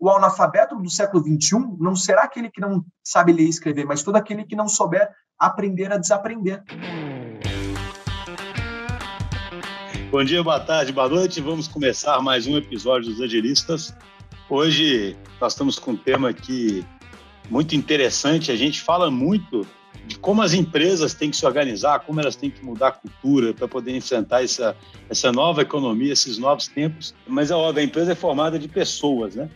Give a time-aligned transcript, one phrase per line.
[0.00, 4.02] o analfabeto do século XXI não será aquele que não sabe ler e escrever, mas
[4.02, 6.62] todo aquele que não souber aprender a desaprender.
[10.10, 11.40] Bom dia, boa tarde, boa noite.
[11.40, 13.94] Vamos começar mais um episódio dos Agilistas.
[14.48, 16.86] Hoje nós estamos com um tema aqui
[17.50, 18.52] muito interessante.
[18.52, 19.66] A gente fala muito
[20.06, 23.52] de como as empresas têm que se organizar, como elas têm que mudar a cultura
[23.52, 24.76] para poder enfrentar essa,
[25.10, 27.14] essa nova economia, esses novos tempos.
[27.26, 29.50] Mas é óbvio, a empresa é formada de pessoas, né?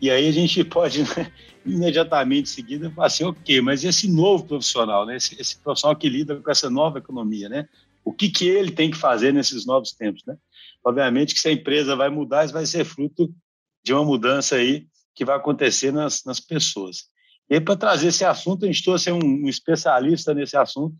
[0.00, 1.32] E aí a gente pode né,
[1.64, 5.16] imediatamente em seguida falar assim, ok, mas esse novo profissional, né?
[5.16, 7.68] Esse, esse, profissional que lida com essa nova economia, né?
[8.04, 10.36] O que, que ele tem que fazer nesses novos tempos, né?
[10.84, 13.34] Obviamente que se a empresa vai mudar, isso vai ser fruto
[13.82, 17.08] de uma mudança aí que vai acontecer nas, nas pessoas.
[17.48, 20.96] E aí, para trazer esse assunto, a gente trouxe um, um, especialista nesse assunto,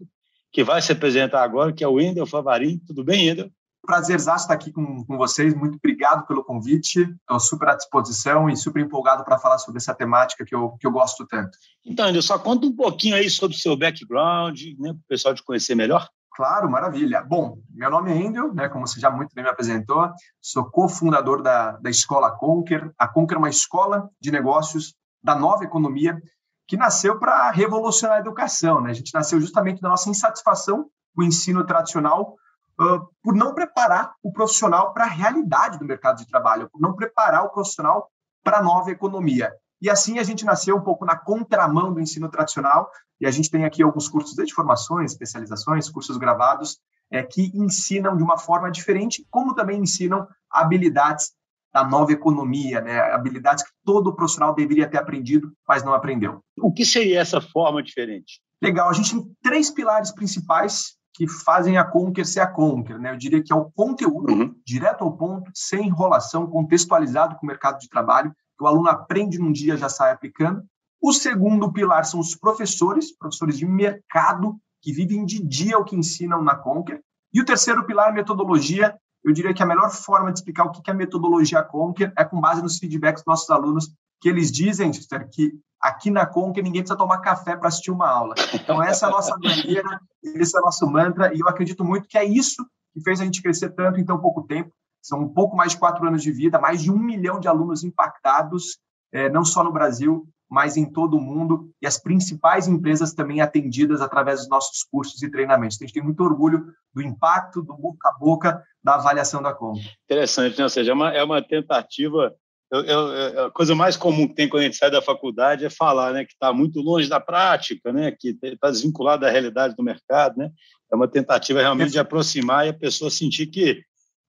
[0.52, 2.78] que vai se apresentar agora, que é o Endel Favarin.
[2.78, 3.50] Tudo bem, Endel?
[3.86, 5.54] Prazer estar aqui com, com vocês.
[5.54, 7.02] Muito obrigado pelo convite.
[7.02, 10.86] Estou super à disposição e super empolgado para falar sobre essa temática que eu, que
[10.86, 11.56] eu gosto tanto.
[11.84, 15.34] Então, Endel, só conta um pouquinho aí sobre o seu background, né, para o pessoal
[15.34, 16.08] te conhecer melhor.
[16.34, 17.22] Claro, maravilha.
[17.22, 20.10] Bom, meu nome é Endel, né, como você já muito bem me apresentou,
[20.42, 22.92] sou cofundador da, da escola Conquer.
[22.98, 26.20] A Conquer é uma escola de negócios da nova economia
[26.68, 28.82] que nasceu para revolucionar a educação.
[28.82, 28.90] Né?
[28.90, 32.36] A gente nasceu justamente da nossa insatisfação com o ensino tradicional
[32.80, 36.94] uh, por não preparar o profissional para a realidade do mercado de trabalho, por não
[36.94, 38.10] preparar o profissional
[38.42, 39.52] para a nova economia.
[39.80, 43.50] E assim a gente nasceu um pouco na contramão do ensino tradicional, e a gente
[43.50, 46.78] tem aqui alguns cursos de formações, especializações, cursos gravados,
[47.10, 51.32] é, que ensinam de uma forma diferente, como também ensinam habilidades
[51.72, 52.98] da nova economia, né?
[53.12, 56.40] habilidades que todo profissional deveria ter aprendido, mas não aprendeu.
[56.58, 58.40] O que seria essa forma diferente?
[58.62, 62.98] Legal, a gente tem três pilares principais que fazem a Conquer ser a Conquer.
[62.98, 63.10] Né?
[63.10, 64.54] Eu diria que é o conteúdo, uhum.
[64.66, 69.38] direto ao ponto, sem enrolação, contextualizado com o mercado de trabalho, que o aluno aprende
[69.38, 70.62] num dia já sai aplicando.
[71.00, 75.96] O segundo pilar são os professores, professores de mercado, que vivem de dia o que
[75.96, 77.00] ensinam na Conquer.
[77.32, 80.70] E o terceiro pilar é metodologia, eu diria que a melhor forma de explicar o
[80.70, 83.90] que é a metodologia Conquer é com base nos feedbacks dos nossos alunos,
[84.20, 88.08] que eles dizem, Sister, que aqui na Conquer ninguém precisa tomar café para assistir uma
[88.08, 88.34] aula.
[88.54, 92.08] Então, essa é a nossa maneira, esse é o nosso mantra, e eu acredito muito
[92.08, 94.72] que é isso que fez a gente crescer tanto em tão pouco tempo.
[95.02, 97.84] São um pouco mais de quatro anos de vida, mais de um milhão de alunos
[97.84, 98.78] impactados,
[99.12, 103.40] é, não só no Brasil, mas em todo o mundo, e as principais empresas também
[103.40, 105.76] atendidas através dos nossos cursos e treinamentos.
[105.76, 109.52] Então, a gente tem muito orgulho do impacto, do boca a boca, da avaliação da
[109.52, 109.80] conta.
[110.04, 110.64] Interessante, né?
[110.64, 112.34] ou seja, é uma, é uma tentativa.
[112.70, 115.70] Eu, eu, a coisa mais comum que tem quando a gente sai da faculdade é
[115.70, 119.84] falar né, que está muito longe da prática, né, que está desvinculado da realidade do
[119.84, 120.36] mercado.
[120.36, 120.50] Né?
[120.90, 123.82] É uma tentativa realmente de aproximar e a pessoa sentir que,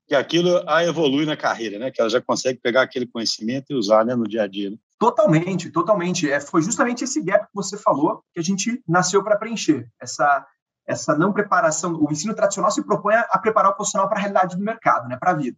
[0.07, 3.75] que aquilo a evolui na carreira, né, que ela já consegue pegar aquele conhecimento e
[3.75, 4.69] usar né, no dia a dia.
[4.69, 4.77] Né?
[4.99, 6.29] Totalmente, totalmente.
[6.29, 9.87] É, foi justamente esse gap que você falou que a gente nasceu para preencher.
[9.99, 10.45] Essa,
[10.87, 11.93] essa não preparação.
[11.95, 15.07] O ensino tradicional se propõe a, a preparar o profissional para a realidade do mercado,
[15.07, 15.57] né, para a vida.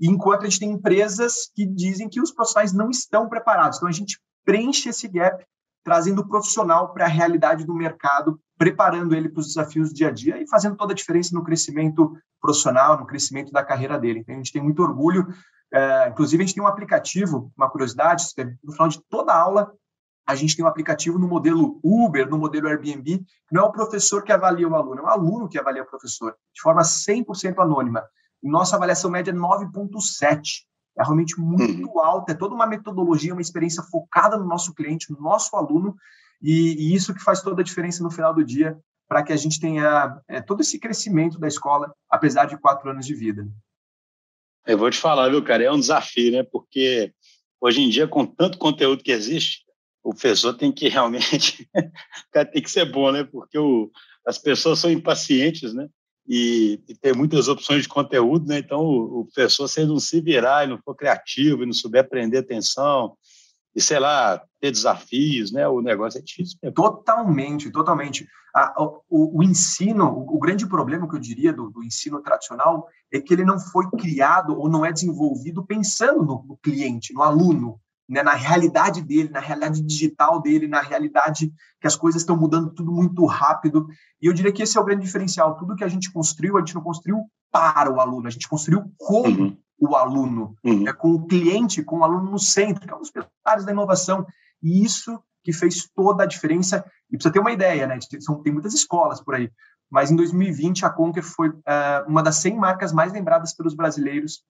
[0.00, 3.78] Enquanto a gente tem empresas que dizem que os profissionais não estão preparados.
[3.78, 5.44] Então a gente preenche esse gap
[5.84, 10.08] trazendo o profissional para a realidade do mercado, preparando ele para os desafios do dia
[10.08, 14.20] a dia e fazendo toda a diferença no crescimento profissional, no crescimento da carreira dele.
[14.20, 15.26] Então a gente tem muito orgulho
[15.72, 18.24] é, inclusive, a gente tem um aplicativo, uma curiosidade,
[18.62, 19.72] no final de toda aula,
[20.26, 24.22] a gente tem um aplicativo no modelo Uber, no modelo Airbnb, não é o professor
[24.22, 28.04] que avalia o aluno, é o aluno que avalia o professor, de forma 100% anônima.
[28.42, 30.64] Nossa avaliação média é 9,7.
[30.98, 32.00] É realmente muito uhum.
[32.00, 35.94] alta, é toda uma metodologia, uma experiência focada no nosso cliente, no nosso aluno,
[36.42, 38.78] e, e isso que faz toda a diferença no final do dia,
[39.08, 43.06] para que a gente tenha é, todo esse crescimento da escola, apesar de quatro anos
[43.06, 43.46] de vida.
[44.66, 46.42] Eu vou te falar, viu, cara, é um desafio, né?
[46.42, 47.12] Porque
[47.60, 49.64] hoje em dia, com tanto conteúdo que existe,
[50.02, 51.68] o professor tem que realmente
[52.32, 53.24] cara, tem que ser bom, né?
[53.24, 53.90] Porque o,
[54.26, 55.88] as pessoas são impacientes, né?
[56.28, 58.58] E, e, tem muitas opções de conteúdo, né?
[58.58, 61.72] Então, o, o professor, se ele não se virar e não for criativo e não
[61.72, 63.16] souber prender atenção,
[63.74, 65.66] e sei lá, ter desafios, né?
[65.68, 66.58] O negócio é difícil.
[66.62, 66.74] Mesmo.
[66.74, 68.26] Totalmente, totalmente.
[68.54, 72.88] A, o, o, ensino, o, o, grande problema que eu diria do, do, ensino tradicional
[73.12, 77.80] é que ele não foi criado ou não é desenvolvido pensando no cliente, no aluno,
[78.10, 78.22] né?
[78.22, 82.92] na realidade dele, na realidade digital dele, na realidade que as coisas estão mudando tudo
[82.92, 83.86] muito rápido.
[84.20, 85.56] E eu diria que esse é o grande diferencial.
[85.56, 87.18] Tudo que a gente construiu, a gente não construiu
[87.50, 90.86] para o aluno, a gente construiu como uhum o aluno, uhum.
[90.86, 93.72] é com o cliente, com o aluno no centro, que é um dos pilares da
[93.72, 94.26] inovação.
[94.62, 96.84] E isso que fez toda a diferença.
[97.10, 97.98] E precisa ter uma ideia, né?
[98.44, 99.50] Tem muitas escolas por aí.
[99.90, 104.42] Mas em 2020, a Conquer foi uh, uma das 100 marcas mais lembradas pelos brasileiros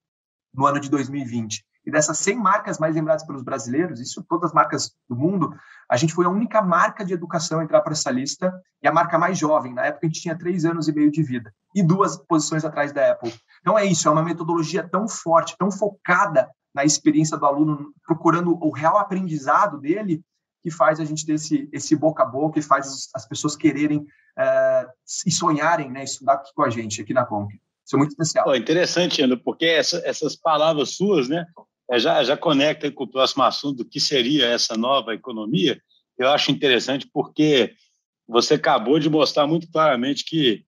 [0.53, 1.65] no ano de 2020.
[1.83, 5.55] que dessas 100 marcas mais lembradas pelos brasileiros, isso todas as marcas do mundo,
[5.89, 8.53] a gente foi a única marca de educação a entrar para essa lista
[8.83, 9.73] e a marca mais jovem.
[9.73, 12.93] Na época, a gente tinha três anos e meio de vida e duas posições atrás
[12.93, 13.33] da Apple.
[13.61, 18.57] Então, é isso, é uma metodologia tão forte, tão focada na experiência do aluno, procurando
[18.63, 20.23] o real aprendizado dele,
[20.63, 23.99] que faz a gente ter esse, esse boca a boca e faz as pessoas quererem
[24.01, 24.91] uh,
[25.27, 27.59] e sonharem né, estudar aqui com a gente, aqui na Conk.
[27.91, 28.45] Isso é muito especial.
[28.45, 31.45] Pô, interessante, Ana, porque essa, essas palavras suas né,
[31.91, 35.83] é, já, já conectam com o próximo assunto que seria essa nova economia.
[36.17, 37.75] Eu acho interessante porque
[38.29, 40.65] você acabou de mostrar muito claramente que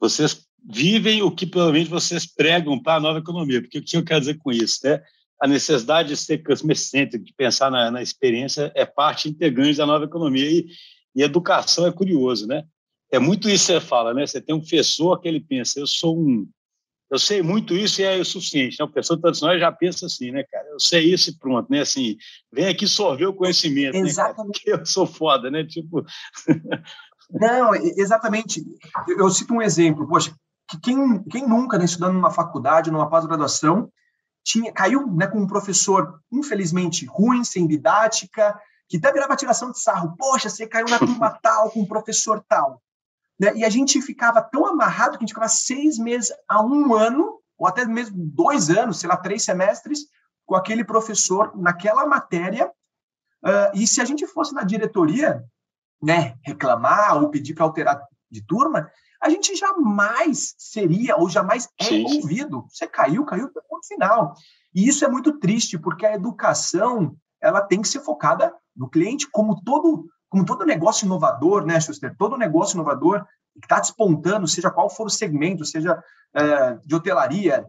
[0.00, 3.60] vocês vivem o que provavelmente vocês pregam para a nova economia.
[3.62, 4.80] Porque o que eu quero dizer com isso?
[4.82, 5.00] Né?
[5.40, 6.76] a necessidade de ser customer
[7.06, 10.50] de pensar na, na experiência, é parte integrante da nova economia.
[10.50, 10.66] E,
[11.14, 12.64] e educação é curioso, né?
[13.12, 14.26] É muito isso que você fala, né?
[14.26, 16.48] Você tem um professor que ele pensa, eu sou um.
[17.10, 18.76] Eu sei muito isso e é o suficiente.
[18.78, 18.84] Né?
[18.84, 20.66] O professor tradicional já pensa assim, né, cara?
[20.68, 21.80] Eu sei isso e pronto, né?
[21.80, 22.16] Assim,
[22.52, 24.62] vem aqui sorver o conhecimento, exatamente.
[24.66, 25.64] né, eu sou foda, né?
[25.64, 26.04] Tipo.
[27.30, 28.62] Não, exatamente.
[29.08, 30.06] Eu cito um exemplo.
[30.06, 30.34] Poxa,
[30.82, 33.90] quem, quem nunca, né, estudando numa faculdade, numa pós-graduação,
[34.44, 38.58] tinha, caiu né, com um professor, infelizmente, ruim, sem didática,
[38.88, 40.14] que até virava tiração de sarro.
[40.18, 42.82] Poxa, você caiu na turma tal, com um professor tal.
[43.38, 43.56] Né?
[43.56, 47.40] E a gente ficava tão amarrado que a gente ficava seis meses a um ano,
[47.58, 50.06] ou até mesmo dois anos, sei lá, três semestres,
[50.46, 52.70] com aquele professor naquela matéria.
[53.44, 55.44] Uh, e se a gente fosse na diretoria
[56.02, 58.90] né, reclamar ou pedir para alterar de turma,
[59.20, 62.66] a gente jamais seria ou jamais é sim, ouvido.
[62.68, 64.34] Você caiu, caiu no final.
[64.74, 69.28] E isso é muito triste, porque a educação ela tem que ser focada no cliente,
[69.30, 72.12] como todo, como todo negócio inovador, né, Schuster?
[72.18, 76.02] Todo negócio inovador que está despontando, seja qual for o segmento, seja
[76.34, 77.64] é, de hotelaria,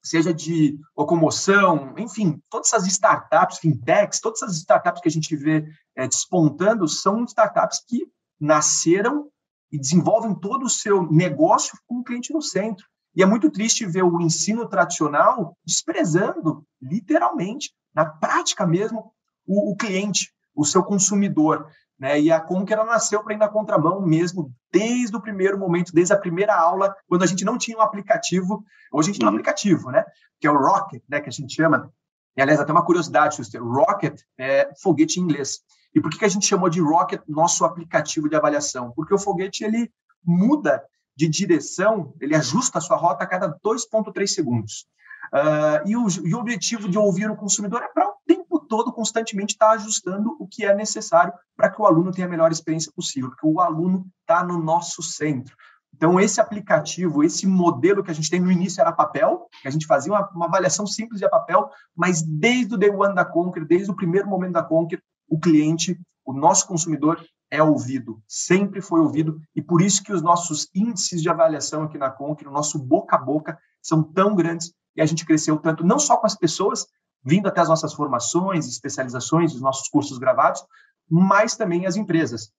[0.00, 5.66] seja de locomoção, enfim, todas essas startups, fintechs, todas essas startups que a gente vê
[5.96, 8.06] é, despontando são startups que
[8.40, 9.28] nasceram
[9.72, 12.86] e desenvolvem todo o seu negócio com o cliente no centro.
[13.16, 19.12] E é muito triste ver o ensino tradicional desprezando, literalmente, na prática mesmo,
[19.44, 21.68] o, o cliente, o seu consumidor.
[21.98, 22.20] Né?
[22.20, 26.12] E a Conquer ela nasceu para ir na contramão mesmo, desde o primeiro momento, desde
[26.12, 28.64] a primeira aula, quando a gente não tinha um aplicativo.
[28.92, 29.36] Hoje a gente tem um uhum.
[29.36, 30.04] aplicativo, né?
[30.40, 31.20] que é o Rocket, né?
[31.20, 31.90] que a gente chama.
[32.36, 35.60] E, aliás, até uma curiosidade, Schuster, Rocket é foguete em inglês.
[35.94, 38.92] E por que, que a gente chamou de Rocket nosso aplicativo de avaliação?
[38.96, 39.92] Porque o foguete ele
[40.24, 40.82] muda
[41.16, 44.86] de direção, ele ajusta a sua rota a cada 2,3 segundos.
[45.32, 48.92] Uh, e, o, e, o, objetivo de ouvir o consumidor é para o tempo todo,
[48.92, 52.50] constantemente, estar tá ajustando o que é necessário para que o aluno tenha a melhor
[52.50, 55.54] experiência possível, porque o aluno está no nosso centro.
[55.96, 59.70] Então, esse aplicativo, esse modelo que a gente tem no início era papel, que a
[59.70, 63.64] gente fazia uma, uma avaliação simples de papel, mas desde o day one da Conquer,
[63.64, 69.00] desde o primeiro momento da Conquer, o cliente, o nosso consumidor é ouvido, sempre foi
[69.00, 72.78] ouvido, e por isso que os nossos índices de avaliação aqui na Conquer, o nosso
[72.78, 76.34] boca a boca, são tão grandes e a gente cresceu tanto, não só com as
[76.34, 76.86] pessoas
[77.24, 80.62] vindo até as nossas formações, especializações, os nossos cursos gravados,
[81.08, 82.52] mas também as empresas.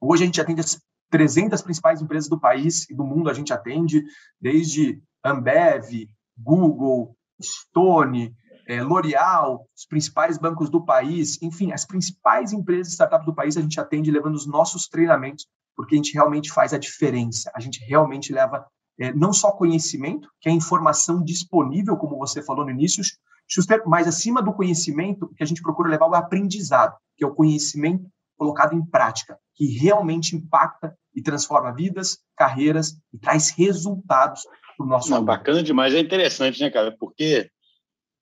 [0.00, 0.80] Hoje a gente atende as
[1.10, 4.04] 300 principais empresas do país e do mundo, a gente atende
[4.40, 8.34] desde Ambev, Google, Stone,
[8.66, 13.56] é, L'Oréal, os principais bancos do país, enfim, as principais empresas e startups do país,
[13.56, 15.46] a gente atende levando os nossos treinamentos,
[15.76, 17.50] porque a gente realmente faz a diferença.
[17.54, 18.66] A gente realmente leva
[18.98, 23.02] é, não só conhecimento, que é informação disponível, como você falou no início,
[23.48, 27.34] Schuster, mas acima do conhecimento, que a gente procura levar o aprendizado, que é o
[27.34, 34.42] conhecimento colocado em prática, que realmente impacta e transforma vidas, carreiras e traz resultados
[34.76, 36.94] para o nosso Não, Bacana demais, é interessante, né, cara?
[36.98, 37.48] Porque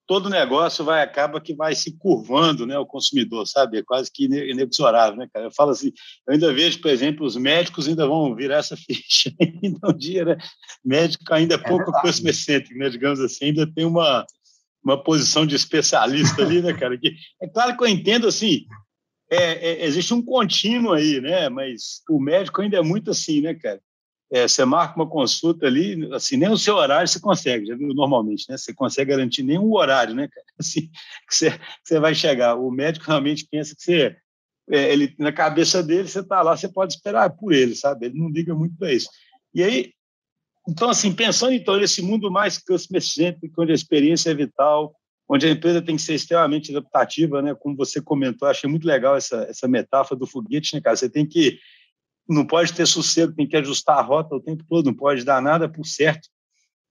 [0.06, 3.78] todo negócio vai acaba que vai se curvando, né, o consumidor, sabe?
[3.78, 5.46] É quase que inexorável, né, cara?
[5.46, 5.90] Eu falo assim,
[6.26, 10.24] eu ainda vejo, por exemplo, os médicos ainda vão virar essa ficha ainda um dia,
[10.24, 10.36] né?
[10.84, 14.26] Médico ainda é, é pouco customer centric, né, digamos assim, ainda tem uma
[14.84, 16.98] uma posição de especialista ali, né, cara?
[16.98, 18.66] Que, é claro que eu entendo assim,
[19.30, 21.48] é, é, existe um contínuo aí, né?
[21.48, 23.80] Mas o médico ainda é muito assim, né, cara?
[24.32, 27.88] é, você marca uma consulta ali, assim, nem o seu horário você consegue, já viu
[27.88, 28.56] normalmente, né?
[28.56, 30.26] Você consegue garantir o horário, né,
[30.58, 30.88] Assim,
[31.28, 32.54] que você, que você vai chegar.
[32.54, 34.16] O médico realmente pensa que você,
[34.70, 38.06] é, ele, na cabeça dele, você está lá, você pode esperar por ele, sabe?
[38.06, 39.10] Ele não liga muito para isso.
[39.54, 39.92] E aí,
[40.68, 44.94] então, assim, pensando então nesse mundo mais customer-centric, onde a experiência é vital,
[45.28, 47.54] onde a empresa tem que ser extremamente adaptativa, né?
[47.54, 50.96] Como você comentou, achei muito legal essa, essa metáfora do foguete, né, cara?
[50.96, 51.58] Você tem que
[52.28, 55.42] não pode ter sossego, tem que ajustar a rota o tempo todo, não pode dar
[55.42, 56.28] nada por certo.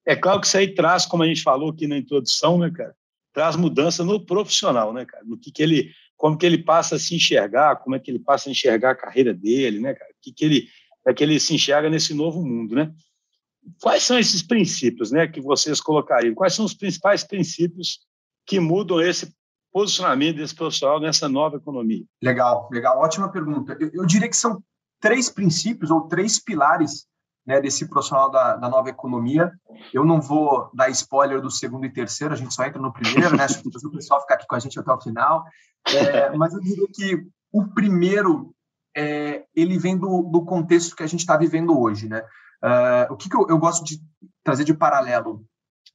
[0.05, 2.93] É claro que isso aí traz, como a gente falou aqui na introdução, né, cara,
[3.33, 5.23] traz mudança no profissional, né, cara?
[5.23, 8.19] No que, que ele, como que ele passa a se enxergar, como é que ele
[8.19, 10.11] passa a enxergar a carreira dele, né, cara?
[10.11, 10.67] O que, que ele
[11.05, 12.93] é que ele se enxerga nesse novo mundo, né?
[13.81, 16.33] Quais são esses princípios, né, que vocês colocariam?
[16.33, 17.99] Quais são os principais princípios
[18.45, 19.33] que mudam esse
[19.71, 22.03] posicionamento desse profissional nessa nova economia?
[22.21, 23.77] Legal, legal, ótima pergunta.
[23.79, 24.61] Eu, eu diria que são
[24.99, 27.05] três princípios ou três pilares
[27.45, 29.51] né, desse profissional da, da, nova economia.
[29.93, 33.35] Eu não vou dar spoiler do segundo e terceiro, a gente só entra no primeiro,
[33.35, 33.47] né?
[33.61, 35.43] Que o pessoal ficar aqui com a gente até o final.
[35.87, 38.53] É, mas eu diria que o primeiro,
[38.95, 42.23] é, ele vem do, do, contexto que a gente está vivendo hoje, né?
[42.63, 43.99] Uh, o que, que eu, eu, gosto de
[44.43, 45.43] trazer de paralelo?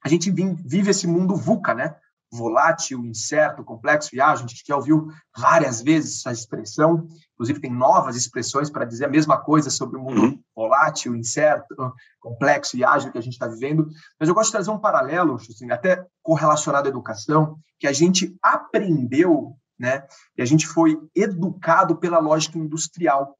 [0.05, 1.97] A gente vive esse mundo VUCA, né?
[2.33, 4.45] volátil, incerto, complexo e ágil.
[4.45, 9.11] A gente já ouviu várias vezes essa expressão, inclusive tem novas expressões para dizer a
[9.11, 10.43] mesma coisa sobre o mundo uhum.
[10.55, 11.75] volátil, incerto,
[12.21, 13.89] complexo e ágil que a gente está vivendo.
[14.19, 18.37] Mas eu gosto de trazer um paralelo, assim, até correlacionado à educação, que a gente
[18.43, 20.07] aprendeu, né?
[20.37, 23.37] E a gente foi educado pela lógica industrial.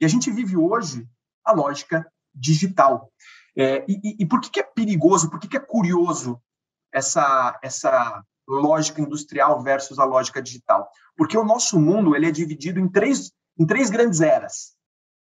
[0.00, 1.06] E a gente vive hoje
[1.44, 3.10] a lógica digital.
[3.56, 6.40] É, e, e, por que, que é perigoso, por que, que é curioso
[6.92, 10.88] essa, essa lógica industrial versus a lógica digital?
[11.16, 14.74] Porque o nosso mundo ele é dividido em três, em três grandes eras.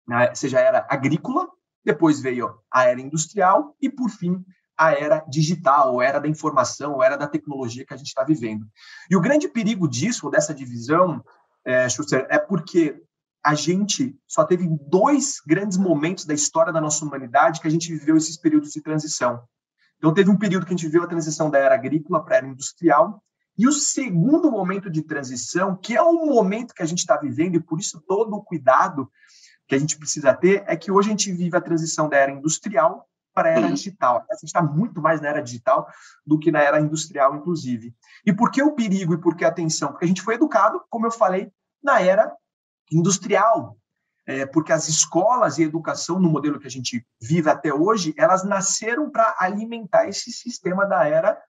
[0.06, 0.34] Né?
[0.34, 1.48] Seja a era agrícola,
[1.84, 4.44] depois veio a era industrial e, por fim,
[4.76, 8.24] a era digital, ou era da informação, ou era da tecnologia que a gente está
[8.24, 8.66] vivendo.
[9.10, 11.24] E o grande perigo disso, dessa divisão,
[11.64, 13.00] é, Schuster, é porque
[13.46, 17.94] a gente só teve dois grandes momentos da história da nossa humanidade que a gente
[17.94, 19.40] viveu esses períodos de transição.
[19.98, 22.38] Então, teve um período que a gente viu a transição da era agrícola para a
[22.38, 23.22] era industrial,
[23.56, 27.54] e o segundo momento de transição, que é o momento que a gente está vivendo,
[27.54, 29.08] e por isso todo o cuidado
[29.68, 32.32] que a gente precisa ter, é que hoje a gente vive a transição da era
[32.32, 33.74] industrial para a era uhum.
[33.74, 34.26] digital.
[34.28, 35.86] A gente está muito mais na era digital
[36.26, 37.94] do que na era industrial, inclusive.
[38.26, 39.92] E por que o perigo e por que a atenção?
[39.92, 41.48] Porque a gente foi educado, como eu falei,
[41.80, 42.34] na era
[42.90, 43.76] industrial,
[44.26, 48.12] é, porque as escolas e a educação, no modelo que a gente vive até hoje,
[48.16, 51.40] elas nasceram para alimentar esse sistema da era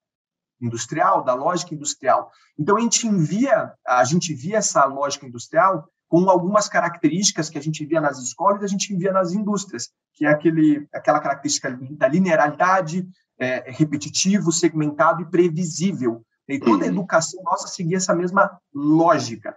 [0.61, 2.31] industrial, da lógica industrial.
[2.57, 7.61] Então a gente envia, a gente via essa lógica industrial com algumas características que a
[7.61, 11.77] gente via nas escolas e a gente via nas indústrias, que é aquele, aquela característica
[11.91, 13.07] da linearidade,
[13.39, 16.23] é, repetitivo, segmentado e previsível.
[16.47, 16.93] E toda a uhum.
[16.93, 19.55] educação nossa seguia essa mesma lógica.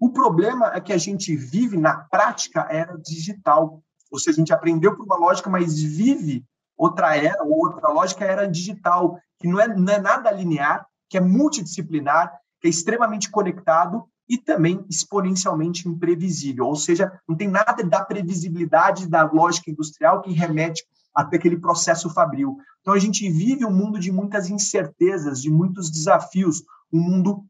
[0.00, 3.82] O problema é que a gente vive, na prática, era digital.
[4.10, 6.44] Ou seja, a gente aprendeu por uma lógica, mas vive
[6.76, 11.18] outra era, ou outra lógica, era digital, que não é, não é nada linear, que
[11.18, 16.66] é multidisciplinar, que é extremamente conectado e também exponencialmente imprevisível.
[16.66, 22.08] Ou seja, não tem nada da previsibilidade da lógica industrial que remete até aquele processo
[22.10, 22.56] fabril.
[22.80, 26.62] Então, a gente vive um mundo de muitas incertezas, de muitos desafios,
[26.92, 27.44] um mundo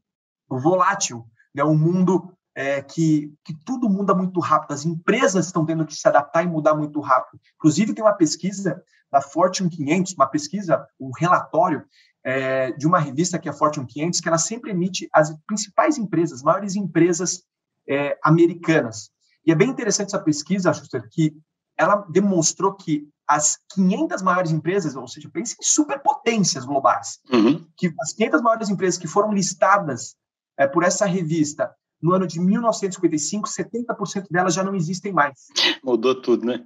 [0.49, 1.63] volátil, né?
[1.63, 6.05] um mundo é, que, que tudo muda muito rápido, as empresas estão tendo que se
[6.05, 7.39] adaptar e mudar muito rápido.
[7.55, 11.85] Inclusive, tem uma pesquisa da Fortune 500, uma pesquisa, um relatório
[12.21, 15.97] é, de uma revista que é a Fortune 500, que ela sempre emite as principais
[15.97, 17.43] empresas, as maiores empresas
[17.87, 19.09] é, americanas.
[19.45, 21.33] E é bem interessante essa pesquisa, Schuster, que
[21.77, 27.65] ela demonstrou que as 500 maiores empresas, ou seja, pense em superpotências globais, uhum.
[27.77, 30.17] que as 500 maiores empresas que foram listadas
[30.57, 35.47] é, por essa revista no ano de 1955, 70% delas já não existem mais.
[35.83, 36.63] Mudou tudo, né?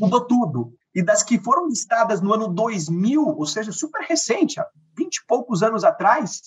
[0.00, 0.72] Mudou tudo.
[0.94, 4.66] E das que foram listadas no ano 2000, ou seja, super recente, há
[4.96, 6.40] 20 e poucos anos atrás,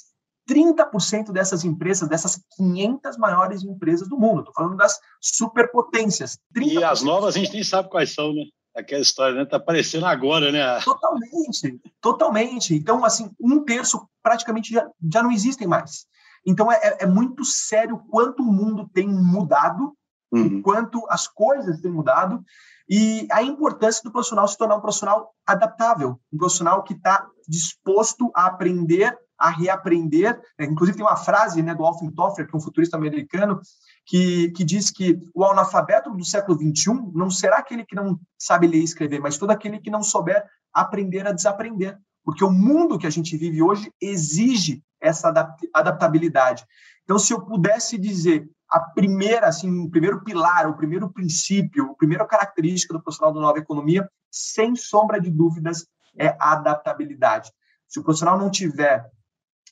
[0.50, 6.38] 30% dessas empresas, dessas 500 maiores empresas do mundo, estou falando das superpotências.
[6.56, 8.44] E as novas a gente nem sabe quais são, né?
[8.76, 9.44] Aquela história, né?
[9.44, 10.80] Está aparecendo agora, né?
[10.80, 12.74] Totalmente, totalmente.
[12.74, 16.06] Então, assim, um terço praticamente já, já não existem mais.
[16.46, 19.94] Então, é, é, é muito sério quanto o mundo tem mudado,
[20.32, 20.62] uhum.
[20.62, 22.44] quanto as coisas têm mudado,
[22.90, 28.32] e a importância do profissional se tornar um profissional adaptável, um profissional que está disposto
[28.36, 30.40] a aprender, a reaprender.
[30.60, 33.62] É, inclusive, tem uma frase né, do Alvin Toffler, que é um futurista americano,
[34.06, 38.68] que, que diz que o analfabeto do século XXI não será aquele que não sabe
[38.68, 40.44] ler e escrever, mas todo aquele que não souber
[40.74, 41.98] aprender a desaprender.
[42.24, 45.34] Porque o mundo que a gente vive hoje exige essa
[45.74, 46.66] adaptabilidade.
[47.04, 51.96] Então, se eu pudesse dizer a primeira, assim, o primeiro pilar, o primeiro princípio, a
[51.96, 55.86] primeira característica do profissional da nova economia, sem sombra de dúvidas,
[56.18, 57.52] é a adaptabilidade.
[57.88, 59.06] Se o profissional não tiver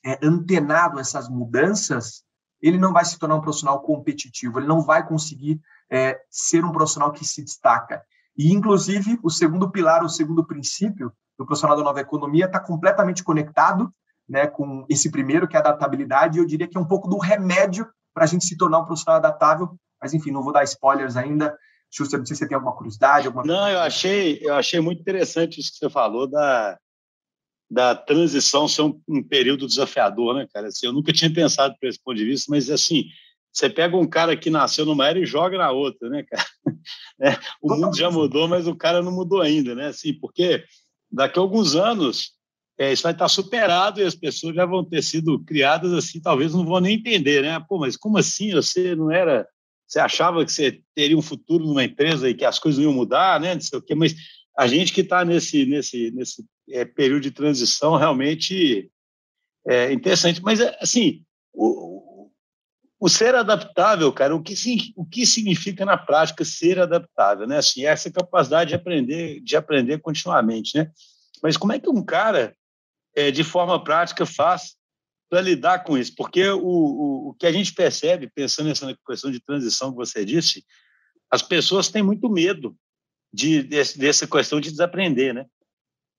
[0.04, 2.24] é, antenado essas mudanças,
[2.60, 6.72] ele não vai se tornar um profissional competitivo, ele não vai conseguir é, ser um
[6.72, 8.02] profissional que se destaca.
[8.36, 13.24] E, inclusive, o segundo pilar, o segundo princípio do profissional da nova economia está completamente
[13.24, 13.90] conectado
[14.28, 17.08] né, com esse primeiro, que é a adaptabilidade, e eu diria que é um pouco
[17.08, 20.64] do remédio para a gente se tornar um profissional adaptável, mas enfim, não vou dar
[20.64, 21.56] spoilers ainda.
[21.90, 23.26] Xuxa, não sei se você tem alguma curiosidade.
[23.26, 23.44] Alguma...
[23.44, 26.78] Não, eu achei, eu achei muito interessante isso que você falou da,
[27.70, 30.68] da transição ser um, um período desafiador, né, cara?
[30.68, 33.06] Assim, eu nunca tinha pensado por esse ponto de vista, mas assim,
[33.50, 36.44] você pega um cara que nasceu numa era e joga na outra, né, cara?
[37.22, 39.88] É, o mundo já mudou, mas o cara não mudou ainda, né?
[39.88, 40.64] Assim, porque
[41.10, 42.32] daqui a alguns anos
[42.78, 46.54] é, isso vai estar superado e as pessoas já vão ter sido criadas assim, talvez
[46.54, 47.62] não vão nem entender, né?
[47.68, 49.46] Pô, mas como assim você não era
[49.86, 53.40] você achava que você teria um futuro numa empresa e que as coisas iam mudar,
[53.40, 53.54] né?
[53.54, 54.14] Não sei o quê, mas
[54.56, 58.88] a gente que está nesse, nesse, nesse é, período de transição realmente
[59.66, 60.40] é interessante.
[60.42, 61.89] Mas, assim, o,
[63.00, 64.54] o ser adaptável, cara, o que,
[64.94, 67.56] o que significa na prática ser adaptável, né?
[67.56, 70.90] Assim, essa capacidade de aprender, de aprender continuamente, né?
[71.42, 72.54] Mas como é que um cara,
[73.16, 74.76] é, de forma prática, faz
[75.30, 79.30] para lidar com isso, porque o, o, o, que a gente percebe, pensando nessa questão
[79.30, 80.62] de transição que você disse,
[81.30, 82.76] as pessoas têm muito medo
[83.32, 85.46] de, de dessa questão de desaprender, né?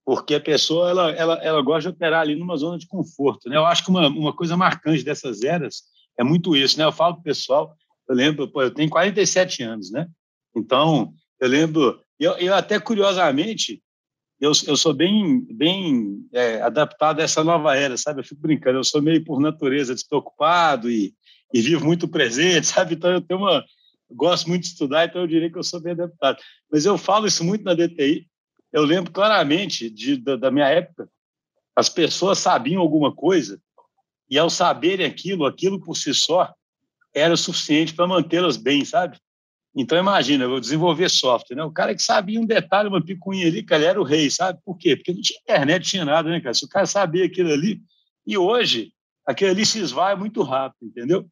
[0.03, 3.57] Porque a pessoa ela, ela, ela gosta de operar ali numa zona de conforto, né?
[3.57, 5.83] Eu acho que uma, uma coisa marcante dessas eras
[6.18, 6.86] é muito isso, né?
[6.86, 7.75] Eu falo para o pessoal,
[8.08, 10.08] eu lembro, pô, eu tenho 47 anos, né?
[10.56, 13.82] Então, eu lembro, eu, eu até curiosamente,
[14.39, 18.20] eu, eu sou bem, bem é, adaptado a essa nova era, sabe?
[18.20, 21.13] Eu fico brincando, eu sou meio por natureza despreocupado e,
[21.53, 22.96] e vivo muito presente, sabe?
[22.96, 23.63] Então eu tenho uma
[24.13, 26.38] gosto muito de estudar, então eu diria que eu sou bem adaptado.
[26.72, 28.27] Mas eu falo isso muito na DTI.
[28.72, 31.10] Eu lembro claramente de, da, da minha época,
[31.75, 33.60] as pessoas sabiam alguma coisa
[34.31, 36.53] e ao saberem aquilo, aquilo por si só
[37.13, 39.19] era o suficiente para mantê-las bem, sabe?
[39.75, 41.63] Então, imagina, eu vou desenvolver software, né?
[41.63, 44.59] O cara que sabia um detalhe, uma picuinha ali, cara, era o rei, sabe?
[44.63, 44.95] Por quê?
[44.95, 46.53] Porque não tinha internet, não tinha nada, né, cara?
[46.53, 47.81] Se o cara sabia aquilo ali,
[48.25, 48.93] e hoje,
[49.25, 51.25] aquilo ali se esvai muito rápido, entendeu?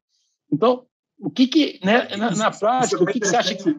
[0.51, 0.85] Então,
[1.17, 3.77] o que que, né, na, na prática, o que, que você acha que...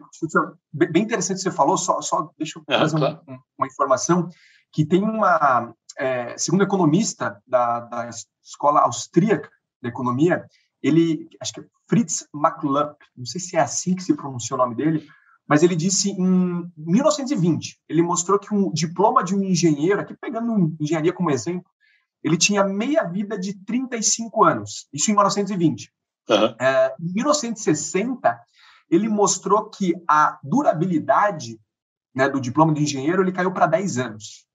[0.73, 3.21] Bem interessante você falou, só, só deixa eu fazer claro.
[3.27, 4.29] um, uma informação,
[4.71, 8.09] que tem uma, é, segundo economista da, da
[8.43, 9.49] escola austríaca
[9.81, 10.45] de economia,
[10.81, 14.57] ele, acho que é Fritz MacLup, não sei se é assim que se pronuncia o
[14.57, 15.07] nome dele,
[15.47, 20.75] mas ele disse em 1920, ele mostrou que um diploma de um engenheiro, aqui pegando
[20.79, 21.69] engenharia como exemplo,
[22.23, 25.91] ele tinha meia vida de 35 anos, isso em 1920.
[26.29, 26.55] Uhum.
[26.59, 28.39] É, em 1960,
[28.89, 31.59] ele mostrou que a durabilidade
[32.13, 34.45] né, do diploma de engenheiro ele caiu para 10 anos.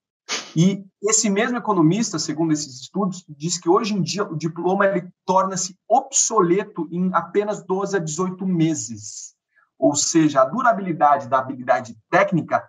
[0.57, 5.09] E esse mesmo economista, segundo esses estudos, diz que hoje em dia o diploma ele
[5.25, 9.35] torna-se obsoleto em apenas 12 a 18 meses.
[9.79, 12.67] Ou seja, a durabilidade da habilidade técnica,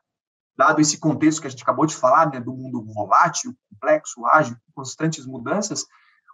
[0.57, 4.57] dado esse contexto que a gente acabou de falar, né, do mundo volátil, complexo, ágil,
[4.75, 5.85] constantes mudanças,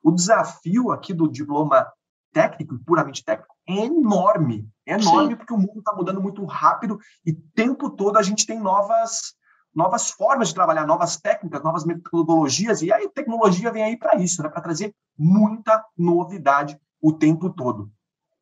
[0.04, 1.88] o desafio aqui do diploma
[2.34, 4.68] técnico, puramente técnico, é enorme.
[4.86, 5.36] É enorme Sim.
[5.38, 9.36] porque o mundo está mudando muito rápido e o tempo todo a gente tem novas
[9.76, 14.42] novas formas de trabalhar, novas técnicas, novas metodologias, e a tecnologia vem aí para isso,
[14.44, 17.92] né, para trazer muita novidade o tempo todo.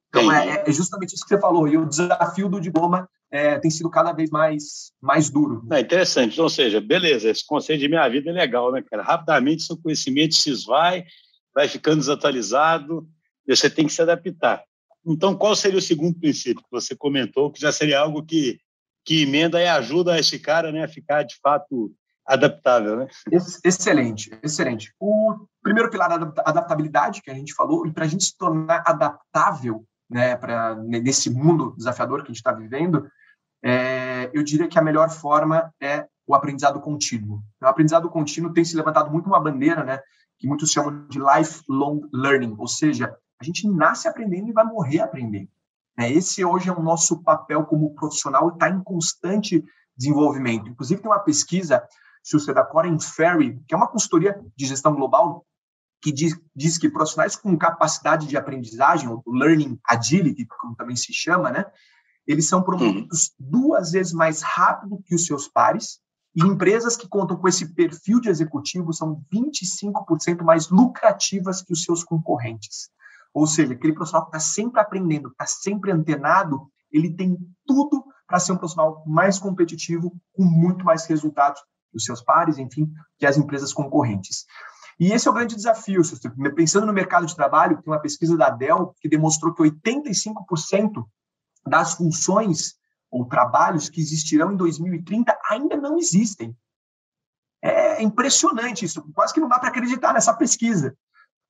[0.09, 3.71] Então, é, é, justamente isso que você falou, e o desafio do diploma é, tem
[3.71, 5.65] sido cada vez mais, mais duro.
[5.71, 9.01] É interessante, ou seja, beleza, esse conceito de minha vida é legal, né, cara?
[9.01, 11.05] Rapidamente seu conhecimento se esvai,
[11.55, 13.07] vai ficando desatualizado,
[13.47, 14.63] e você tem que se adaptar.
[15.05, 18.59] Então, qual seria o segundo princípio que você comentou, que já seria algo que
[19.05, 21.91] que emenda e ajuda esse cara né, a ficar de fato
[22.25, 22.97] adaptável.
[22.97, 23.07] Né?
[23.63, 24.93] Excelente, excelente.
[24.99, 28.83] O primeiro pilar da adaptabilidade que a gente falou, e para a gente se tornar
[28.85, 33.09] adaptável né, pra, nesse mundo desafiador que a gente está vivendo,
[33.63, 37.41] é, eu diria que a melhor forma é o aprendizado contínuo.
[37.61, 39.99] O aprendizado contínuo tem se levantado muito uma bandeira, né,
[40.37, 44.99] que muitos chamam de lifelong learning, ou seja, a gente nasce aprendendo e vai morrer
[44.99, 45.49] aprendendo.
[45.97, 46.11] Né?
[46.11, 49.63] Esse hoje é o nosso papel como profissional e está em constante
[49.95, 50.69] desenvolvimento.
[50.69, 51.83] Inclusive, tem uma pesquisa,
[52.23, 55.45] se da Coren Ferry, que é uma consultoria de gestão global,
[56.01, 61.13] que diz, diz que profissionais com capacidade de aprendizagem, ou learning agility, como também se
[61.13, 61.65] chama, né,
[62.25, 63.47] eles são promovidos uhum.
[63.51, 65.99] duas vezes mais rápido que os seus pares,
[66.35, 71.83] e empresas que contam com esse perfil de executivo são 25% mais lucrativas que os
[71.83, 72.89] seus concorrentes.
[73.33, 78.39] Ou seja, aquele profissional que está sempre aprendendo, está sempre antenado, ele tem tudo para
[78.39, 81.61] ser um profissional mais competitivo, com muito mais resultados
[81.93, 84.45] dos seus pares, enfim, que as empresas concorrentes.
[84.99, 86.01] E esse é o grande desafio.
[86.55, 91.05] Pensando no mercado de trabalho, tem uma pesquisa da Dell que demonstrou que 85%
[91.65, 92.75] das funções
[93.09, 96.55] ou trabalhos que existirão em 2030 ainda não existem.
[97.61, 100.95] É impressionante isso, quase que não dá para acreditar nessa pesquisa.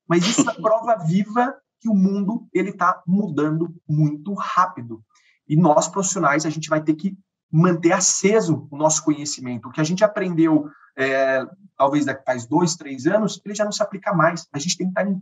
[0.07, 5.03] mas isso é prova viva que o mundo ele está mudando muito rápido.
[5.47, 7.17] E nós, profissionais, a gente vai ter que
[7.51, 9.67] manter aceso o nosso conhecimento.
[9.67, 11.43] O que a gente aprendeu, é,
[11.75, 14.47] talvez daqui faz dois, três anos, ele já não se aplica mais.
[14.53, 15.19] A gente tem que estar em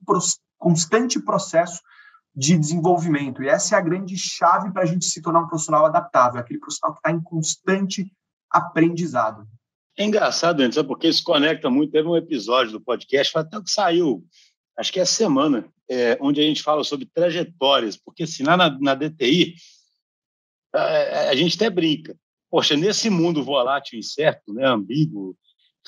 [0.58, 1.82] constante processo
[2.36, 3.42] de desenvolvimento.
[3.42, 6.60] E essa é a grande chave para a gente se tornar um profissional adaptável, aquele
[6.60, 8.12] profissional que está em constante
[8.52, 9.48] aprendizado.
[9.98, 11.92] É engraçado, Anderson, porque isso conecta muito.
[11.92, 14.24] Teve um episódio do podcast, até que saiu,
[14.80, 18.80] acho que é semana, é, onde a gente fala sobre trajetórias, porque assim, lá na,
[18.80, 19.56] na DTI,
[20.74, 22.18] a, a, gente até brinca.
[22.50, 25.36] Poxa, nesse mundo volátil, incerto, né, ambíguo,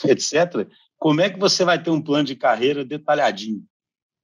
[0.04, 3.64] etc., como é que você vai ter um plano de carreira detalhadinho?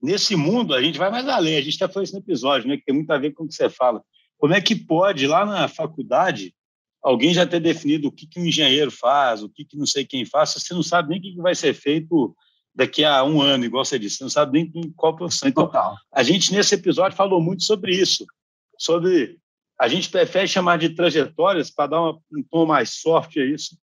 [0.02, 1.58] Nesse mundo, a gente vai mais além.
[1.58, 3.48] A gente até falou isso no episódio, né, que tem muito a ver com o
[3.48, 4.04] que você fala.
[4.38, 6.54] Como é que pode, lá na faculdade,
[7.02, 10.06] alguém já ter definido o que, que um engenheiro faz, o que, que não sei
[10.06, 12.36] quem faz, você não sabe nem o que, que vai ser feito
[12.78, 15.50] daqui a um ano, igual você disse, você não sabe nem qual profissão.
[15.50, 15.98] Então, Total.
[16.14, 18.24] a gente, nesse episódio, falou muito sobre isso,
[18.78, 19.40] sobre
[19.80, 23.76] a gente prefere chamar de trajetórias para dar uma, um tom mais soft a isso,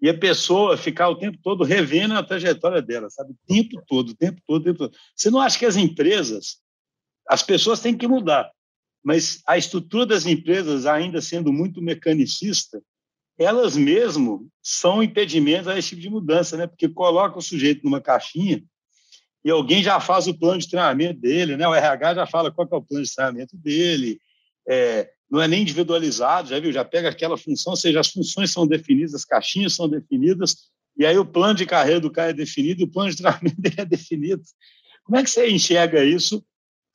[0.00, 3.32] e a pessoa ficar o tempo todo revendo a trajetória dela, sabe?
[3.32, 4.96] O tempo todo, o tempo todo, o tempo todo.
[5.16, 6.58] Você não acha que as empresas,
[7.26, 8.52] as pessoas têm que mudar,
[9.02, 12.82] mas a estrutura das empresas, ainda sendo muito mecanicista,
[13.38, 16.66] elas mesmo são impedimentos a esse tipo de mudança, né?
[16.66, 18.62] Porque coloca o sujeito numa caixinha
[19.44, 21.66] e alguém já faz o plano de treinamento dele, né?
[21.68, 24.18] O RH já fala qual é o plano de treinamento dele,
[24.66, 26.72] é, não é nem individualizado, já viu?
[26.72, 31.04] Já pega aquela função, ou seja, as funções são definidas, as caixinhas são definidas, e
[31.04, 33.84] aí o plano de carreira do cara é definido, o plano de treinamento dele é
[33.84, 34.42] definido.
[35.02, 36.42] Como é que você enxerga isso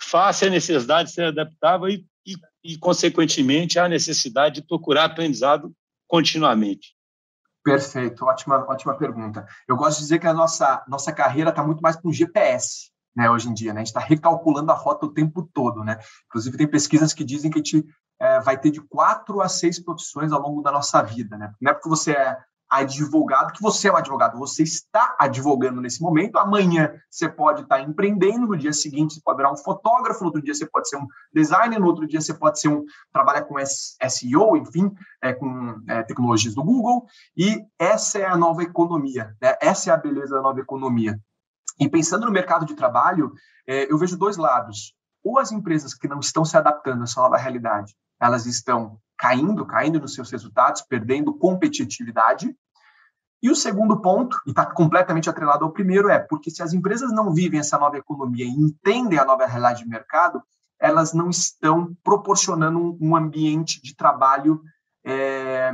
[0.02, 5.72] face à necessidade de ser adaptável e, e, e consequentemente, à necessidade de procurar aprendizado
[6.10, 6.98] continuamente?
[7.64, 9.46] Perfeito, ótima, ótima pergunta.
[9.68, 12.90] Eu gosto de dizer que a nossa, nossa carreira está muito mais para um GPS,
[13.16, 13.74] né, hoje em dia.
[13.74, 13.82] Né?
[13.82, 15.84] A gente está recalculando a rota o tempo todo.
[15.84, 16.00] Né?
[16.28, 17.86] Inclusive, tem pesquisas que dizem que a gente
[18.20, 21.38] é, vai ter de quatro a seis profissões ao longo da nossa vida.
[21.38, 21.54] Né?
[21.62, 22.38] Não é porque você é
[22.70, 26.38] advogado que você é um advogado, você está advogando nesse momento.
[26.38, 30.42] Amanhã você pode estar empreendendo, no dia seguinte você pode virar um fotógrafo, no outro
[30.42, 33.56] dia você pode ser um designer, no outro dia você pode ser um trabalhar com
[33.58, 37.06] SEO, enfim, é, com é, tecnologias do Google.
[37.36, 39.56] E essa é a nova economia, né?
[39.62, 41.20] essa é a beleza da nova economia.
[41.80, 43.32] E pensando no mercado de trabalho,
[43.66, 44.94] é, eu vejo dois lados.
[45.24, 49.66] Ou as empresas que não estão se adaptando a essa nova realidade, elas estão caindo,
[49.66, 52.56] caindo nos seus resultados, perdendo competitividade.
[53.44, 57.12] E o segundo ponto, e está completamente atrelado ao primeiro, é porque se as empresas
[57.12, 60.42] não vivem essa nova economia e entendem a nova realidade de mercado,
[60.80, 64.62] elas não estão proporcionando um ambiente de trabalho
[65.06, 65.72] é,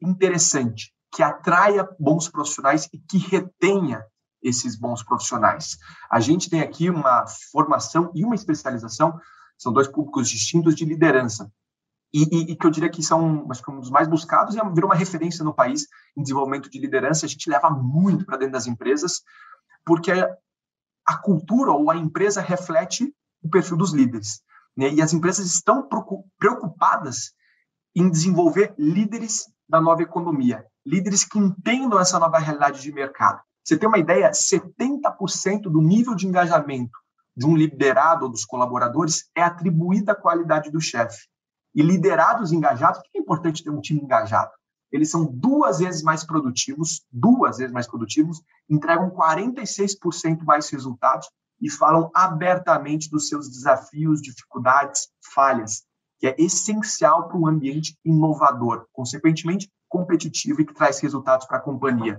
[0.00, 4.04] interessante, que atraia bons profissionais e que retenha
[4.40, 5.78] esses bons profissionais.
[6.10, 9.18] A gente tem aqui uma formação e uma especialização,
[9.58, 11.50] são dois públicos distintos de liderança
[12.12, 14.60] e, e, e, que eu diria que são acho que um dos mais buscados e
[14.60, 17.24] é virou uma referência no país em desenvolvimento de liderança.
[17.24, 19.22] A gente leva muito para dentro das empresas,
[19.84, 24.42] porque a cultura ou a empresa reflete o perfil dos líderes.
[24.76, 24.92] Né?
[24.92, 25.88] E as empresas estão
[26.38, 27.32] preocupadas
[27.94, 33.40] em desenvolver líderes da nova economia, líderes que entendam essa nova realidade de mercado.
[33.64, 34.30] Você tem uma ideia?
[34.30, 36.98] 70% do nível de engajamento
[37.34, 41.31] de um liderado ou dos colaboradores é atribuída à qualidade do chefe.
[41.74, 44.50] E liderados engajados, por que é importante ter um time engajado?
[44.90, 51.28] Eles são duas vezes mais produtivos, duas vezes mais produtivos, entregam 46% mais resultados
[51.60, 55.84] e falam abertamente dos seus desafios, dificuldades, falhas,
[56.18, 61.60] que é essencial para um ambiente inovador, consequentemente competitivo e que traz resultados para a
[61.60, 62.18] companhia.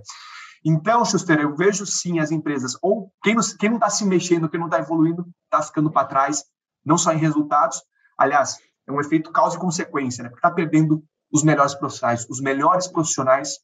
[0.64, 4.66] Então, Schuster, eu vejo sim as empresas, ou quem não está se mexendo, quem não
[4.66, 6.42] está evoluindo, está ficando para trás,
[6.84, 7.82] não só em resultados.
[8.16, 10.28] Aliás, é um efeito causa e consequência, né?
[10.28, 12.26] Porque está perdendo os melhores profissionais.
[12.28, 13.58] Os melhores profissionais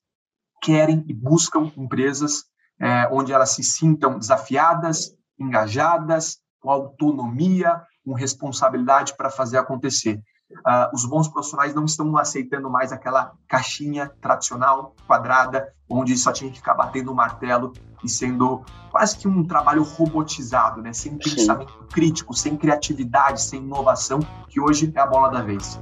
[0.63, 2.45] querem e buscam empresas
[2.81, 10.21] é, onde elas se sintam desafiadas, engajadas, com autonomia, com responsabilidade para fazer acontecer.
[10.51, 16.51] Uh, os bons profissionais não estão aceitando mais aquela caixinha tradicional, quadrada, onde só tinha
[16.51, 20.93] que ficar batendo o martelo e sendo quase que um trabalho robotizado, né?
[20.93, 21.87] sem pensamento Sim.
[21.93, 25.81] crítico, sem criatividade, sem inovação, que hoje é a bola da vez.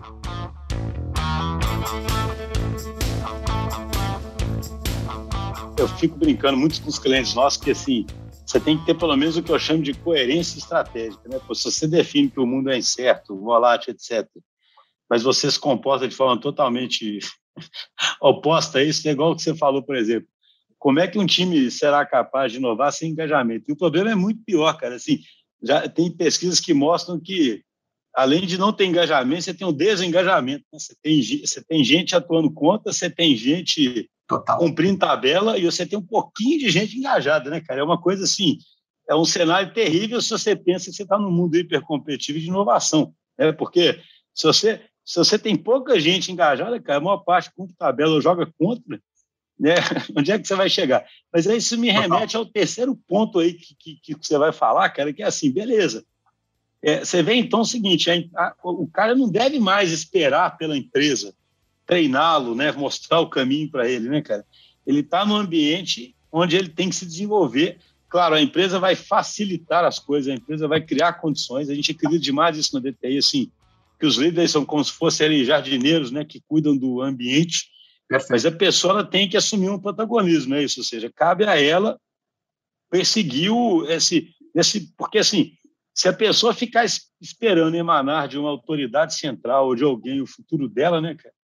[5.77, 8.05] Eu fico brincando muito com os clientes nossos que assim,
[8.45, 11.29] você tem que ter pelo menos o que eu chamo de coerência estratégica.
[11.29, 11.39] Né?
[11.55, 14.29] se você define que o mundo é incerto, volátil, etc.,
[15.09, 17.19] mas você se comporta de forma totalmente
[18.21, 20.29] oposta a isso, é igual o que você falou, por exemplo.
[20.79, 23.65] como é que um time será capaz de inovar sem engajamento?
[23.69, 24.95] E o problema é muito pior, cara.
[24.95, 25.21] Assim,
[25.63, 27.63] já tem pesquisas que mostram que,
[28.15, 30.65] além de não ter engajamento, você tem um desengajamento.
[30.73, 30.79] Né?
[30.79, 34.59] Você, tem, você tem gente atuando contra, você tem gente Total.
[34.59, 37.81] cumprindo tabela e você tem um pouquinho de gente engajada, né, cara?
[37.81, 38.59] É uma coisa assim,
[39.09, 43.13] é um cenário terrível se você pensa que você está num mundo hipercompetitivo de inovação,
[43.39, 43.51] né?
[43.53, 43.99] Porque
[44.35, 48.21] se você, se você tem pouca gente engajada, cara, a maior parte cumpre tabela ou
[48.21, 49.01] joga contra,
[49.59, 49.75] né?
[50.15, 51.03] Onde é que você vai chegar?
[51.33, 54.91] Mas aí isso me remete ao terceiro ponto aí que, que, que você vai falar,
[54.91, 56.05] cara, que é assim, beleza.
[56.83, 60.77] É, você vê então o seguinte: a, a, o cara não deve mais esperar pela
[60.77, 61.35] empresa
[61.87, 64.45] treiná-lo, né, mostrar o caminho para ele, né, cara?
[64.87, 67.79] Ele está no ambiente onde ele tem que se desenvolver.
[68.11, 71.71] Claro, a empresa vai facilitar as coisas, a empresa vai criar condições.
[71.71, 73.51] A gente acredita demais isso na DTI, assim,
[73.99, 77.69] que os líderes são como se fossem jardineiros, né, que cuidam do ambiente
[78.09, 78.33] Perfeito.
[78.33, 80.81] Mas a pessoa tem que assumir um protagonismo, é isso?
[80.81, 82.01] Ou seja, cabe a ela
[82.91, 84.95] perseguir o, esse, esse.
[84.97, 85.53] Porque, assim,
[85.95, 86.87] se a pessoa ficar
[87.21, 91.35] esperando emanar de uma autoridade central ou de alguém o futuro dela, né, cara?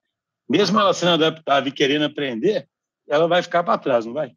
[0.49, 2.67] Mesmo ela sendo adaptável e querendo aprender,
[3.09, 4.33] ela vai ficar para trás, não vai?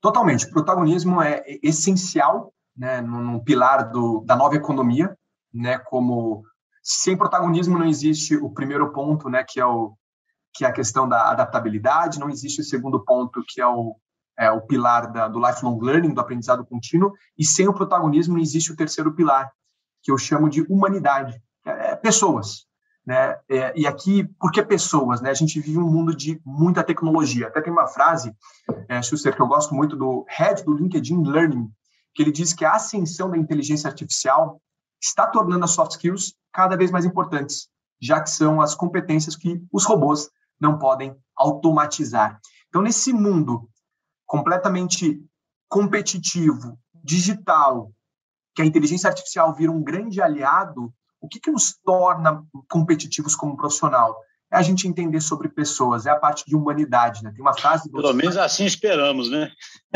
[0.00, 0.46] Totalmente.
[0.46, 5.16] O protagonismo é essencial né, num pilar do, da nova economia,
[5.52, 6.44] né, como
[6.82, 9.96] sem protagonismo não existe o primeiro ponto, né, que é o
[10.54, 13.96] que é a questão da adaptabilidade, não existe o segundo ponto, que é o,
[14.38, 18.42] é, o pilar da, do lifelong learning, do aprendizado contínuo, e sem o protagonismo não
[18.42, 19.50] existe o terceiro pilar,
[20.02, 22.66] que eu chamo de humanidade, é, pessoas.
[23.04, 23.36] Né?
[23.48, 25.20] É, e aqui, por que pessoas?
[25.20, 25.30] Né?
[25.30, 27.48] A gente vive um mundo de muita tecnologia.
[27.48, 28.34] Até tem uma frase,
[28.88, 31.68] é, Schuster, que eu gosto muito do head do LinkedIn Learning,
[32.14, 34.60] que ele diz que a ascensão da inteligência artificial
[35.02, 37.68] está tornando as soft skills cada vez mais importantes,
[38.00, 42.40] já que são as competências que os robôs não podem automatizar.
[42.68, 43.68] Então, nesse mundo
[44.26, 45.20] completamente
[45.68, 47.90] competitivo, digital,
[48.54, 53.56] que a inteligência artificial vira um grande aliado, o que, que nos torna competitivos como
[53.56, 54.16] profissional?
[54.52, 57.32] É a gente entender sobre pessoas, é a parte de humanidade, né?
[57.32, 57.90] Tem uma frase...
[57.90, 58.02] Do...
[58.02, 59.50] Pelo menos assim esperamos, né?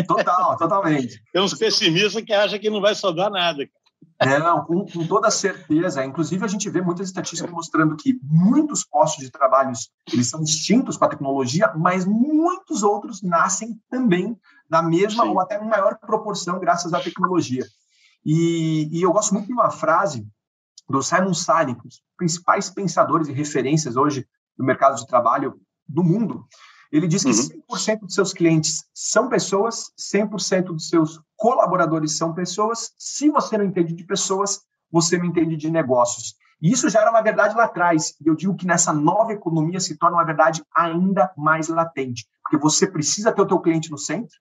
[0.06, 1.22] Total, totalmente.
[1.32, 3.68] Tem uns pessimistas que acham que não vai sobrar nada.
[4.18, 6.04] É, não, com, com, toda certeza.
[6.04, 9.72] Inclusive, a gente vê muitas estatísticas mostrando que muitos postos de trabalho
[10.12, 14.38] eles são extintos com a tecnologia, mas muitos outros nascem também
[14.70, 15.30] na mesma Sim.
[15.30, 17.64] ou até em maior proporção graças à tecnologia.
[18.24, 20.26] E, e, eu gosto muito de uma frase
[20.88, 24.26] do Simon Sinek, um dos principais pensadores e referências hoje
[24.58, 26.46] no mercado de trabalho do mundo,
[26.90, 27.76] ele diz que uhum.
[27.76, 32.92] 100% dos seus clientes são pessoas, 100% dos seus colaboradores são pessoas.
[32.98, 36.34] Se você não entende de pessoas, você não entende de negócios.
[36.60, 38.14] E isso já era uma verdade lá atrás.
[38.20, 42.26] E eu digo que nessa nova economia se torna uma verdade ainda mais latente.
[42.42, 44.34] Porque você precisa ter o teu cliente no centro,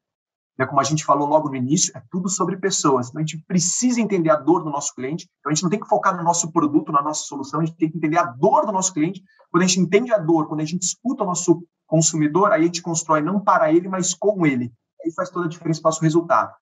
[0.58, 3.10] né, como a gente falou logo no início, é tudo sobre pessoas.
[3.10, 5.28] Então, a gente precisa entender a dor do nosso cliente.
[5.40, 7.76] Então, a gente não tem que focar no nosso produto, na nossa solução, a gente
[7.78, 9.22] tem que entender a dor do nosso cliente.
[9.52, 12.66] Quando a gente entende a dor, quando a gente escuta o nosso consumidor, aí a
[12.66, 14.72] gente constrói não para ele, mas com ele.
[15.04, 16.54] Aí faz toda a diferença para o nosso resultado.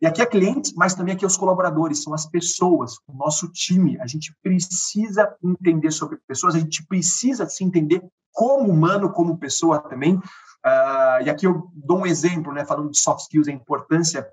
[0.00, 3.50] E aqui é clientes, mas também aqui é os colaboradores, são as pessoas, o nosso
[3.50, 3.98] time.
[4.00, 9.80] A gente precisa entender sobre pessoas, a gente precisa se entender como humano, como pessoa
[9.80, 10.14] também.
[10.14, 14.24] Uh, e aqui eu dou um exemplo, né, falando de soft skills, a importância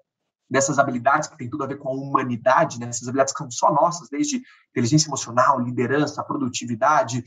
[0.47, 3.49] dessas habilidades que tem tudo a ver com a humanidade, né, essas habilidades que são
[3.49, 7.23] só nossas, desde inteligência emocional, liderança, produtividade,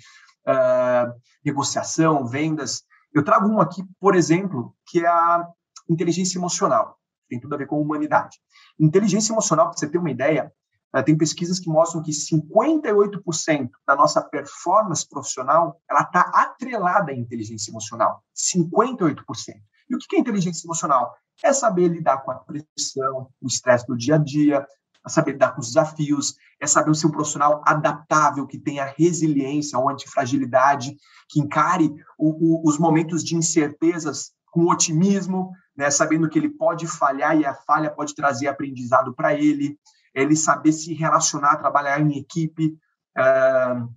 [0.46, 1.12] uh,
[1.44, 2.84] negociação, vendas.
[3.12, 5.44] Eu trago um aqui, por exemplo, que é a
[5.88, 6.98] inteligência emocional
[7.28, 8.38] tem tudo a ver com humanidade.
[8.78, 10.52] Inteligência emocional, para você ter uma ideia,
[10.94, 17.14] eh, tem pesquisas que mostram que 58% da nossa performance profissional ela está atrelada à
[17.14, 18.22] inteligência emocional.
[18.34, 19.62] 58%.
[19.90, 21.14] E o que é inteligência emocional?
[21.42, 24.66] É saber lidar com a pressão, o estresse do dia a dia,
[25.04, 29.78] é saber lidar com os desafios, é saber ser um profissional adaptável, que tenha resiliência
[29.78, 30.96] ou antifragilidade,
[31.28, 36.86] que encare o, o, os momentos de incertezas com otimismo, né, sabendo que ele pode
[36.86, 39.78] falhar e a falha pode trazer aprendizado para ele,
[40.14, 42.76] ele saber se relacionar, trabalhar em equipe,
[43.16, 43.88] uh,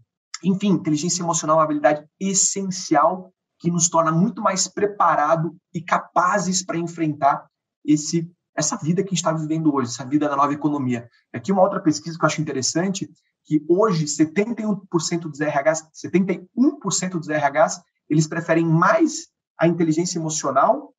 [0.44, 6.66] enfim, inteligência emocional é uma habilidade essencial que nos torna muito mais preparado e capazes
[6.66, 7.46] para enfrentar
[7.86, 11.10] esse essa vida que a gente está vivendo hoje, essa vida da nova economia.
[11.34, 13.10] Aqui uma outra pesquisa que eu acho interessante,
[13.46, 19.28] que hoje 71% dos RHs, 71% dos RHs, eles preferem mais
[19.62, 20.91] a inteligência emocional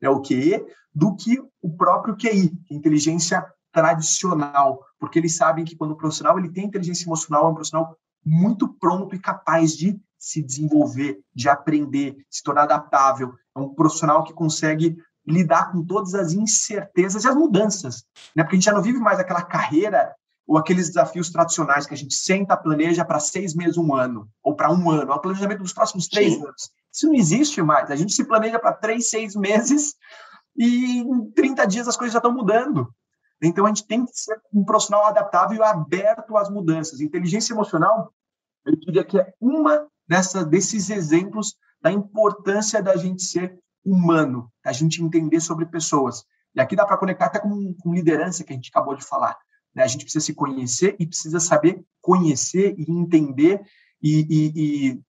[0.00, 5.74] né, o QE, do que o próprio QI, é inteligência tradicional, porque eles sabem que
[5.74, 9.98] quando o profissional ele tem inteligência emocional, é um profissional muito pronto e capaz de
[10.18, 13.34] se desenvolver, de aprender, se tornar adaptável.
[13.54, 14.96] É um profissional que consegue
[15.26, 18.04] lidar com todas as incertezas e as mudanças,
[18.36, 18.42] né?
[18.42, 20.14] Porque a gente já não vive mais aquela carreira
[20.46, 24.54] ou aqueles desafios tradicionais que a gente senta, planeja para seis meses, um ano, ou
[24.54, 26.42] para um ano, é o planejamento dos próximos três Sim.
[26.42, 26.70] anos.
[26.92, 27.90] Isso não existe mais.
[27.90, 29.94] A gente se planeja para três, seis meses
[30.56, 32.92] e em 30 dias as coisas já estão mudando.
[33.42, 37.00] Então a gente tem que ser um profissional adaptável e aberto às mudanças.
[37.00, 38.12] Inteligência emocional,
[38.64, 44.72] eu diria que é uma dessa, desses exemplos da importância da gente ser humano, da
[44.72, 46.24] gente entender sobre pessoas.
[46.54, 49.36] E aqui dá para conectar até com, com liderança que a gente acabou de falar.
[49.74, 49.82] Né?
[49.82, 53.62] A gente precisa se conhecer e precisa saber conhecer e entender
[54.02, 55.02] e, e,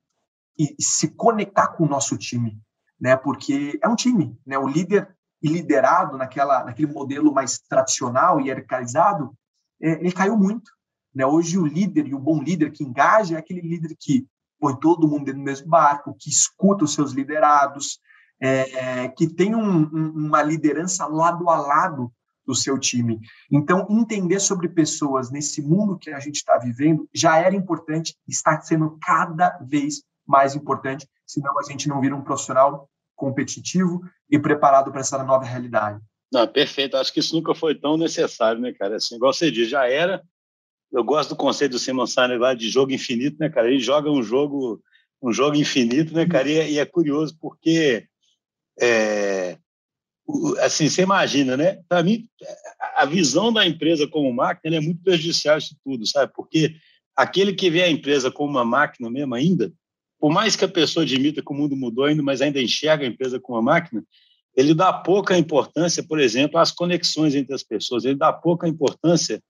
[0.57, 2.57] e, e se conectar com o nosso time,
[2.99, 3.17] né?
[3.17, 4.57] Porque é um time, né?
[4.57, 9.37] O líder e liderado naquela, naquele modelo mais tradicional e hierarquizado,
[9.81, 10.71] é, ele caiu muito.
[11.13, 11.25] Né?
[11.25, 14.25] Hoje o líder e o bom líder que engaja é aquele líder que
[14.59, 17.99] põe todo mundo do mesmo barco, que escuta os seus liderados,
[18.39, 22.11] é, que tem um, um, uma liderança lado a lado
[22.45, 23.19] do seu time.
[23.51, 28.59] Então, entender sobre pessoas nesse mundo que a gente está vivendo já era importante, está
[28.61, 34.91] sendo cada vez mais importante, senão a gente não vira um profissional competitivo e preparado
[34.91, 35.99] para essa nova realidade.
[36.31, 36.97] Não, perfeito.
[36.97, 38.97] Acho que isso nunca foi tão necessário, né, cara?
[38.97, 40.21] Assim, igual você diz, já era.
[40.91, 43.67] Eu gosto do conceito do Simon Sinek lá de jogo infinito, né, cara?
[43.67, 44.81] Ele joga um jogo,
[45.21, 46.49] um jogo infinito, né, cara?
[46.49, 48.07] E, é, e é curioso porque
[48.79, 49.57] é,
[50.61, 51.79] assim, você imagina, né?
[51.87, 52.27] Para mim,
[52.95, 56.31] a visão da empresa como máquina é muito prejudicial isso tudo, sabe?
[56.33, 56.75] Porque
[57.15, 59.71] aquele que vê a empresa como uma máquina mesmo ainda,
[60.19, 63.07] por mais que a pessoa admita que o mundo mudou ainda, mas ainda enxerga a
[63.07, 64.03] empresa como uma máquina,
[64.55, 69.41] ele dá pouca importância, por exemplo, às conexões entre as pessoas, ele dá pouca importância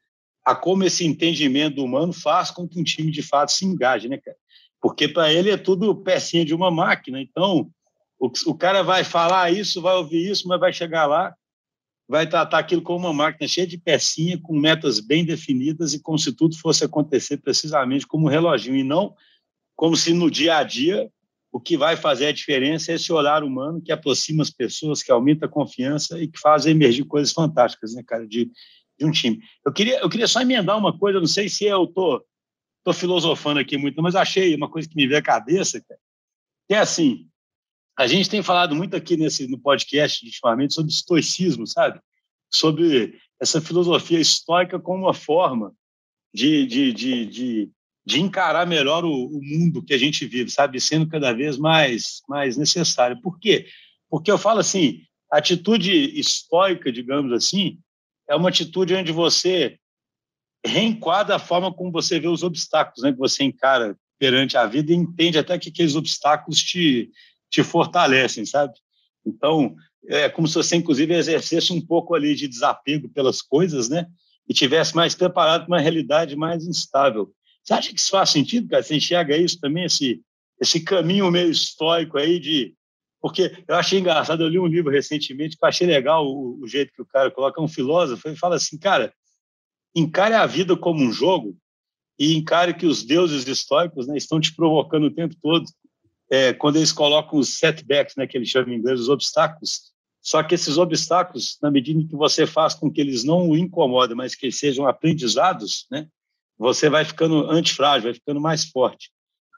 [0.44, 4.18] a como esse entendimento humano faz com que um time de fato se engaje, né,
[4.18, 4.38] cara?
[4.82, 7.70] Porque para ele é tudo pecinha de uma máquina, então
[8.20, 11.36] o, o cara vai falar isso, vai ouvir isso, mas vai chegar lá,
[12.08, 16.18] vai tratar aquilo como uma máquina cheia de pecinha, com metas bem definidas e como
[16.18, 19.16] se tudo fosse acontecer precisamente como um reloginho, e não
[19.76, 21.12] como se no dia a dia
[21.52, 25.10] o que vai fazer a diferença é esse olhar humano que aproxima as pessoas, que
[25.10, 28.52] aumenta a confiança e que faz emergir coisas fantásticas, né, cara, de,
[29.00, 29.40] de um time.
[29.66, 32.22] Eu queria, eu queria só emendar uma coisa, não sei se eu tô,
[32.84, 36.00] tô filosofando aqui muito, mas achei uma coisa que me veio à cabeça, cara,
[36.68, 37.26] que é assim,
[37.98, 42.00] a gente tem falado muito aqui nesse no podcast ultimamente sobre estoicismo, sabe?
[42.52, 45.74] Sobre essa filosofia estoica como uma forma
[46.34, 47.72] de, de, de, de,
[48.06, 50.80] de encarar melhor o, o, mundo que a gente vive, sabe?
[50.82, 53.22] Sendo cada vez mais, mais necessário.
[53.22, 53.68] Por quê?
[54.10, 57.80] Porque eu falo assim, a atitude estoica, digamos assim,
[58.30, 59.80] é uma atitude onde você
[60.66, 63.14] reenquadra a forma como você vê os obstáculos, né?
[63.14, 67.12] Que você encara perante a vida e entende até que aqueles obstáculos te
[67.56, 68.74] te fortalecem, sabe?
[69.26, 69.76] Então,
[70.08, 74.06] é como se você, inclusive, exercesse um pouco ali de desapego pelas coisas, né?
[74.48, 77.34] E tivesse mais preparado para uma realidade mais instável.
[77.64, 78.84] Você acha que isso faz sentido, cara?
[78.84, 80.22] Você enxerga isso também, esse,
[80.62, 82.76] esse caminho meio estoico aí de...
[83.22, 86.68] Porque eu achei engraçado, eu li um livro recentemente que eu achei legal o, o
[86.68, 89.12] jeito que o cara coloca, é um filósofo, ele fala assim, cara,
[89.96, 91.58] encare a vida como um jogo
[92.20, 95.66] e encare que os deuses históricos né, estão te provocando o tempo todo
[96.30, 100.42] é, quando eles colocam os setbacks, né, que eles chamam em inglês, os obstáculos, só
[100.42, 104.16] que esses obstáculos, na medida em que você faz com que eles não o incomodem,
[104.16, 106.08] mas que sejam aprendizados, né,
[106.58, 109.12] você vai ficando antifrágil, vai ficando mais forte.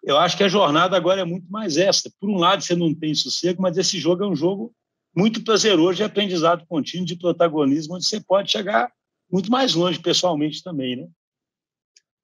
[0.03, 2.11] Eu acho que a jornada agora é muito mais essa.
[2.19, 4.73] Por um lado, você não tem sossego, mas esse jogo é um jogo
[5.15, 8.91] muito prazeroso de aprendizado contínuo, de protagonismo, onde você pode chegar
[9.31, 11.07] muito mais longe pessoalmente também, né?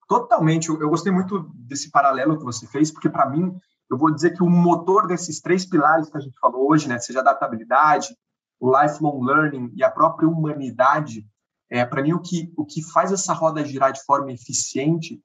[0.08, 0.70] Totalmente.
[0.70, 3.54] Eu gostei muito desse paralelo que você fez, porque para mim
[3.94, 6.98] eu vou dizer que o motor desses três pilares que a gente falou hoje, né,
[6.98, 8.18] seja adaptabilidade,
[8.60, 11.26] o lifelong learning e a própria humanidade,
[11.70, 15.22] é, para mim o que, o que faz essa roda girar de forma eficiente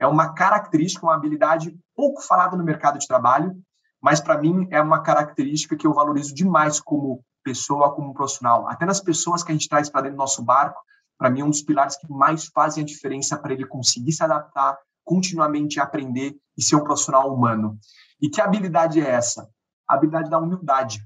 [0.00, 3.56] é uma característica, uma habilidade pouco falada no mercado de trabalho,
[4.00, 8.68] mas para mim é uma característica que eu valorizo demais como pessoa, como profissional.
[8.68, 10.80] Até nas pessoas que a gente traz para dentro do nosso barco,
[11.16, 14.24] para mim é um dos pilares que mais fazem a diferença para ele conseguir se
[14.24, 17.78] adaptar, continuamente aprender e ser um profissional humano.
[18.20, 19.48] E que habilidade é essa?
[19.88, 21.00] A habilidade da humildade.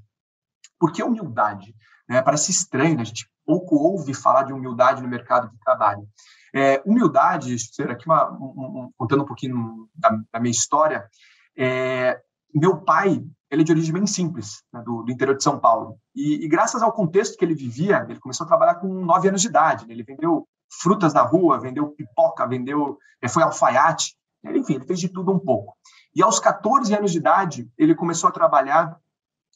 [0.79, 1.73] Por que humildade?
[2.09, 3.01] É, parece estranho, né?
[3.01, 6.07] a gente pouco ouve falar de humildade no mercado de trabalho.
[6.53, 11.09] É, humildade, ser aqui uma, um, um, contando um pouquinho da, da minha história,
[11.57, 12.21] é,
[12.53, 15.97] meu pai, ele é de origem bem simples, né, do, do, interior de São Paulo.
[16.15, 19.41] E, e, graças ao contexto que ele vivia, ele começou a trabalhar com nove anos
[19.41, 19.87] de idade.
[19.87, 19.93] Né?
[19.93, 20.47] Ele vendeu
[20.81, 25.39] frutas na rua, vendeu pipoca, vendeu, eh, foi alfaiate, enfim, ele fez de tudo um
[25.39, 25.75] pouco.
[26.15, 28.97] E aos 14 anos de idade, ele começou a trabalhar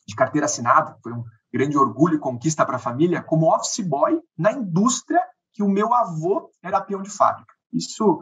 [0.07, 4.21] de carteira assinada, foi um, grande orgulho e conquista para a família, como office boy
[4.37, 5.21] na indústria
[5.53, 7.53] que o meu avô era peão de fábrica.
[7.73, 8.21] Isso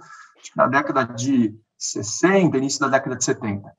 [0.56, 3.72] na década de 60, início da década de 70.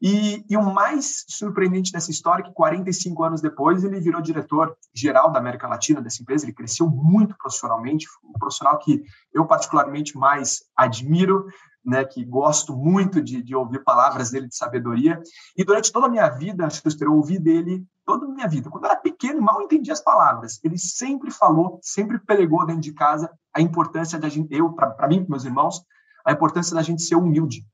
[0.00, 4.76] E, e, o mais surpreendente dessa história é que 45 anos depois ele virou diretor
[4.92, 10.18] geral da América Latina dessa empresa, ele cresceu muito profissionalmente, um profissional que eu particularmente
[10.18, 11.46] mais admiro,
[11.84, 15.20] né, que gosto muito de, de ouvir palavras dele de sabedoria,
[15.56, 18.70] e durante toda a minha vida, Schuster, eu ouvi dele toda a minha vida.
[18.70, 20.60] Quando eu era pequeno, mal entendia as palavras.
[20.62, 25.26] Ele sempre falou, sempre pregou dentro de casa a importância da gente, eu, para mim,
[25.28, 25.84] meus irmãos,
[26.24, 27.64] a importância da gente ser humilde.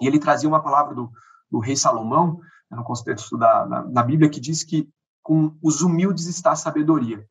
[0.00, 1.10] E ele trazia uma palavra do
[1.50, 2.40] do rei Salomão,
[2.70, 4.88] no contexto da, da Bíblia, que diz que
[5.22, 7.24] com os humildes está a sabedoria.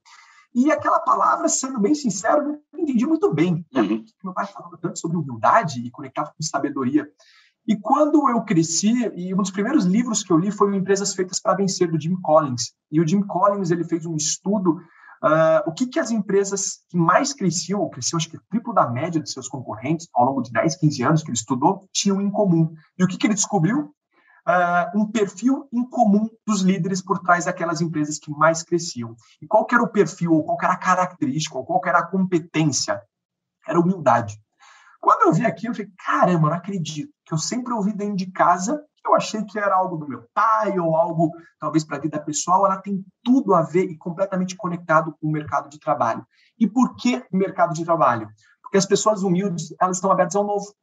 [0.55, 3.65] E aquela palavra, sendo bem sincero, eu não entendi muito bem.
[3.73, 3.81] Né?
[3.81, 4.05] Uhum.
[4.23, 7.05] Meu pai falava tanto sobre humildade e conectava com sabedoria.
[7.67, 11.41] E quando eu cresci, e um dos primeiros livros que eu li foi Empresas Feitas
[11.41, 12.73] para Vencer, do Jim Collins.
[12.89, 14.79] E o Jim Collins ele fez um estudo
[15.23, 19.19] Uh, o que, que as empresas que mais cresciam, cresciam acho que triplo da média
[19.19, 22.75] de seus concorrentes ao longo de 10, 15 anos que ele estudou, tinham em comum.
[22.95, 23.91] E o que, que ele descobriu?
[24.47, 29.15] Uh, um perfil em comum dos líderes por trás daquelas empresas que mais cresciam.
[29.41, 33.01] E qual era o perfil, ou qual era a característica, ou qual era a competência?
[33.67, 34.39] Era humildade.
[35.01, 38.31] Quando eu vi aquilo, eu falei, caramba, não acredito, que eu sempre ouvi dentro de
[38.31, 42.19] casa, eu achei que era algo do meu pai, ou algo talvez para a vida
[42.19, 46.25] pessoal, ela tem tudo a ver e completamente conectado com o mercado de trabalho.
[46.59, 48.27] E por que o mercado de trabalho?
[48.61, 50.73] Porque as pessoas humildes, elas estão abertas ao novo.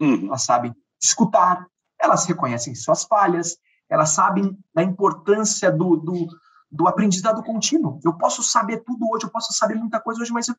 [0.00, 0.28] Uhum.
[0.28, 1.66] Elas sabem escutar,
[2.06, 6.26] elas reconhecem suas falhas, elas sabem da importância do, do,
[6.70, 8.00] do aprendizado contínuo.
[8.04, 10.56] Eu posso saber tudo hoje, eu posso saber muita coisa hoje, mas eu,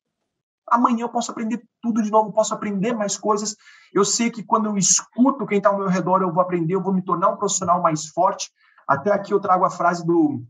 [0.69, 3.55] amanhã eu posso aprender tudo de novo, posso aprender mais coisas.
[3.93, 6.83] Eu sei que quando eu escuto quem está ao meu redor, eu vou aprender, eu
[6.83, 8.51] vou me tornar um profissional mais forte.
[8.87, 10.43] Até aqui eu trago a frase do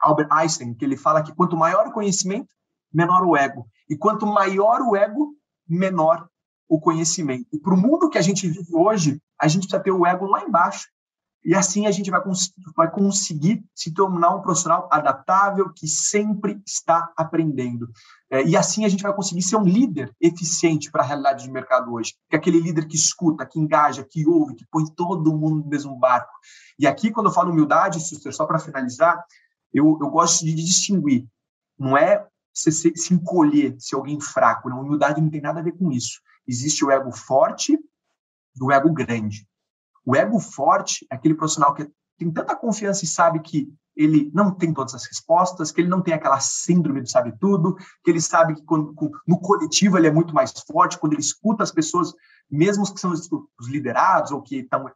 [0.00, 2.54] Albert Einstein, que ele fala que quanto maior o conhecimento,
[2.92, 3.66] menor o ego.
[3.88, 5.34] E quanto maior o ego,
[5.68, 6.28] menor
[6.70, 7.48] o conhecimento.
[7.52, 10.24] E para o mundo que a gente vive hoje, a gente precisa ter o ego
[10.26, 10.86] lá embaixo.
[11.44, 16.62] E assim a gente vai, cons vai conseguir se tornar um profissional adaptável, que sempre
[16.64, 17.88] está aprendendo.
[18.30, 21.50] É, e assim a gente vai conseguir ser um líder eficiente para a realidade de
[21.50, 22.14] mercado hoje.
[22.28, 25.68] Que é aquele líder que escuta, que engaja, que ouve, que põe todo mundo no
[25.68, 26.30] mesmo barco.
[26.78, 27.98] E aqui, quando eu falo humildade,
[28.32, 29.20] só para finalizar,
[29.74, 31.26] eu, eu gosto de distinguir.
[31.76, 34.68] Não é se, se encolher, ser alguém fraco.
[34.68, 36.20] Não, humildade não tem nada a ver com isso.
[36.50, 39.46] Existe o ego forte e o ego grande.
[40.04, 41.88] O ego forte é aquele profissional que
[42.18, 46.02] tem tanta confiança e sabe que ele não tem todas as respostas, que ele não
[46.02, 48.94] tem aquela síndrome de sabe tudo, que ele sabe que quando,
[49.26, 52.12] no coletivo ele é muito mais forte, quando ele escuta as pessoas,
[52.50, 54.90] mesmo que são os liderados ou que estão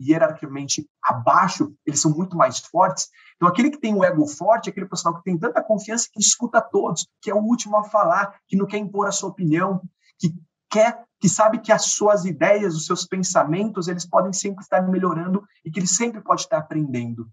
[0.00, 3.08] hierarquicamente abaixo, eles são muito mais fortes.
[3.36, 6.20] Então, aquele que tem o ego forte é aquele profissional que tem tanta confiança que
[6.20, 9.80] escuta todos, que é o último a falar, que não quer impor a sua opinião,
[10.18, 10.34] que
[10.70, 15.42] quer, que sabe que as suas ideias, os seus pensamentos, eles podem sempre estar melhorando
[15.64, 17.28] e que ele sempre pode estar aprendendo.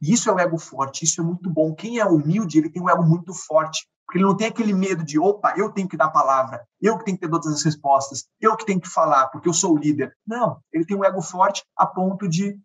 [0.00, 1.74] E isso é o ego forte, isso é muito bom.
[1.74, 5.04] Quem é humilde, ele tem um ego muito forte, porque ele não tem aquele medo
[5.04, 7.62] de, opa, eu tenho que dar a palavra, eu que tenho que ter todas as
[7.62, 10.16] respostas, eu que tenho que falar, porque eu sou o líder.
[10.26, 12.58] Não, ele tem um ego forte a ponto de,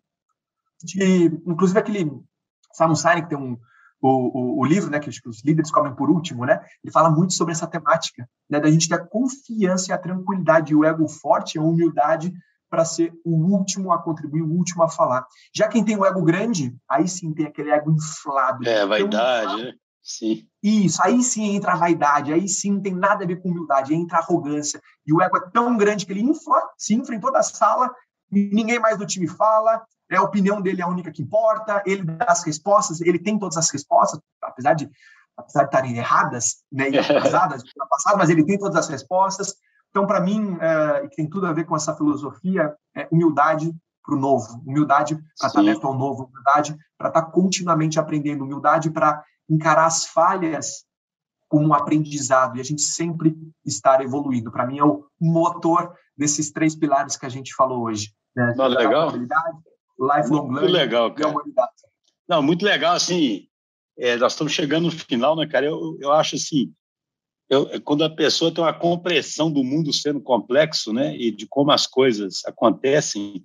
[0.82, 2.10] de inclusive aquele
[2.72, 3.56] Simon Sinek tem um,
[4.06, 7.32] o, o, o, livro, né, que os líderes comem por último, né, ele fala muito
[7.32, 11.08] sobre essa temática, né, da gente ter a confiança e a tranquilidade e o ego
[11.08, 12.30] forte, a humildade
[12.68, 15.26] para ser o último a contribuir, o último a falar.
[15.54, 18.68] Já quem tem o ego grande, aí sim tem aquele ego inflado.
[18.68, 19.72] É, vaidade, né?
[20.02, 20.46] Sim.
[20.62, 23.94] Isso, aí sim entra a vaidade, aí sim não tem nada a ver com humildade,
[23.94, 24.82] entra a arrogância.
[25.06, 27.90] E o ego é tão grande que ele infla, se infla em toda a sala,
[28.30, 29.82] ninguém mais do time fala,
[30.16, 33.56] a opinião dele é a única que importa, ele dá as respostas, ele tem todas
[33.56, 34.90] as respostas, apesar de
[35.36, 39.54] apesar de estarem erradas, né, e atrasadas no passado, mas ele tem todas as respostas.
[39.90, 44.18] Então, para mim, é, tem tudo a ver com essa filosofia, é humildade para o
[44.18, 49.86] novo, humildade para estar aberto ao novo, humildade para estar continuamente aprendendo, humildade para encarar
[49.86, 50.84] as falhas
[51.48, 54.50] como um aprendizado e a gente sempre estar evoluindo.
[54.50, 58.12] Para mim, é o motor desses três pilares que a gente falou hoje.
[58.34, 58.54] Né?
[58.56, 59.12] Não, legal.
[59.98, 61.34] Lifelong learning legal, cara.
[62.28, 63.46] Não, muito legal, assim,
[63.98, 65.66] é, nós estamos chegando no final, né, cara?
[65.66, 66.72] Eu, eu acho assim,
[67.48, 71.70] eu, quando a pessoa tem uma compreensão do mundo sendo complexo, né, e de como
[71.70, 73.42] as coisas acontecem,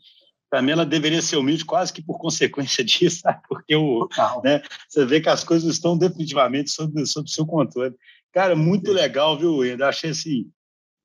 [0.49, 3.41] para mim ela deveria ser humilde quase que por consequência disso, sabe?
[3.47, 4.07] porque o,
[4.43, 7.95] né, você vê que as coisas estão definitivamente sob, sob seu controle.
[8.31, 10.49] Cara, muito legal, viu, Eu Achei assim,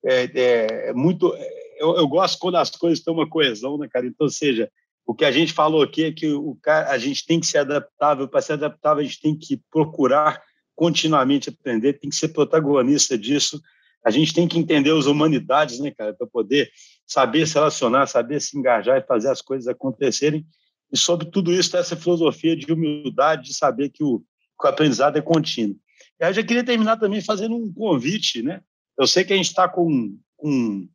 [0.05, 1.35] é, é, é muito.
[1.77, 4.05] Eu, eu, gosto quando as coisas têm uma coesão, né, cara?
[4.05, 4.71] Então, seja,
[5.05, 8.27] O que a gente falou aqui é que o a gente tem que ser adaptável.
[8.27, 10.41] Para ser adaptável, a gente tem que procurar
[10.75, 13.61] continuamente aprender, tem que ser protagonista disso.
[14.03, 16.69] A gente tem que entender as humanidades, né, cara, para poder
[17.05, 20.45] saber se relacionar, saber se engajar e fazer as coisas acontecerem.
[20.91, 25.17] E sobre tudo isso, essa filosofia de humildade, de saber que o, que o aprendizado
[25.17, 25.77] é contínuo.
[26.19, 28.61] Eu já queria terminar também fazendo um convite, né?
[28.97, 30.87] Eu sei que a gente está com, com,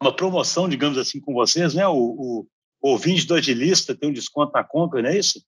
[0.00, 1.86] uma promoção, digamos assim, com vocês, né?
[1.88, 2.48] O, o
[2.80, 5.44] ouvinte do Agilista tem um desconto na compra, não é isso?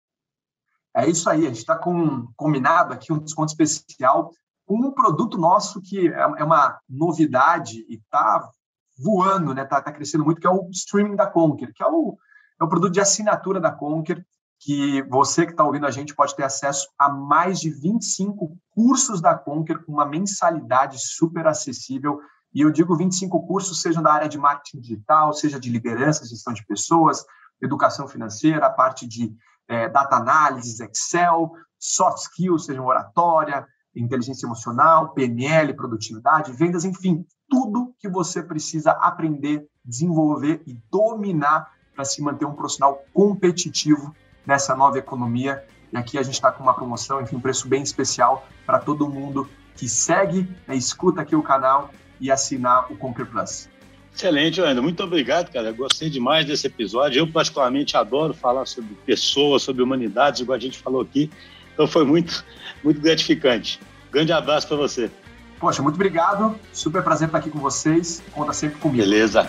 [0.95, 4.33] É isso aí, a gente está com combinado aqui um desconto especial
[4.67, 8.51] com um produto nosso que é, é uma novidade e está
[8.99, 9.63] voando, né?
[9.63, 12.19] Está tá crescendo muito, que é o streaming da Conquer, que é o,
[12.61, 14.25] é o produto de assinatura da Conquer,
[14.61, 19.21] que você que está ouvindo a gente pode ter acesso a mais de 25 cursos
[19.21, 22.21] da Conquer com uma mensalidade super acessível.
[22.55, 26.53] E eu digo 25 cursos, sejam da área de marketing digital, seja de liderança, gestão
[26.53, 27.25] de pessoas,
[27.61, 29.35] educação financeira, a parte de
[29.69, 37.95] é, data análise, Excel, soft skills, seja oratória, inteligência emocional, PNL, produtividade, vendas, enfim, tudo
[37.99, 44.15] que você precisa aprender, desenvolver e dominar para se manter um profissional competitivo
[44.47, 45.65] nessa nova economia.
[45.93, 49.09] E aqui a gente está com uma promoção, enfim, um preço bem especial para todo
[49.09, 51.91] mundo que segue, né, escuta aqui o canal
[52.21, 53.69] e assinar o Conquer Plus.
[54.15, 54.83] Excelente, Wendel.
[54.83, 55.71] Muito obrigado, cara.
[55.71, 57.21] Gostei demais desse episódio.
[57.21, 61.31] Eu, particularmente, adoro falar sobre pessoas, sobre humanidades, igual a gente falou aqui.
[61.73, 62.45] Então, foi muito,
[62.83, 63.81] muito gratificante.
[64.11, 65.09] Grande abraço para você.
[65.61, 66.59] Poxa, muito obrigado.
[66.73, 68.23] Super prazer estar aqui com vocês.
[68.33, 69.03] Conta sempre comigo.
[69.03, 69.49] Beleza.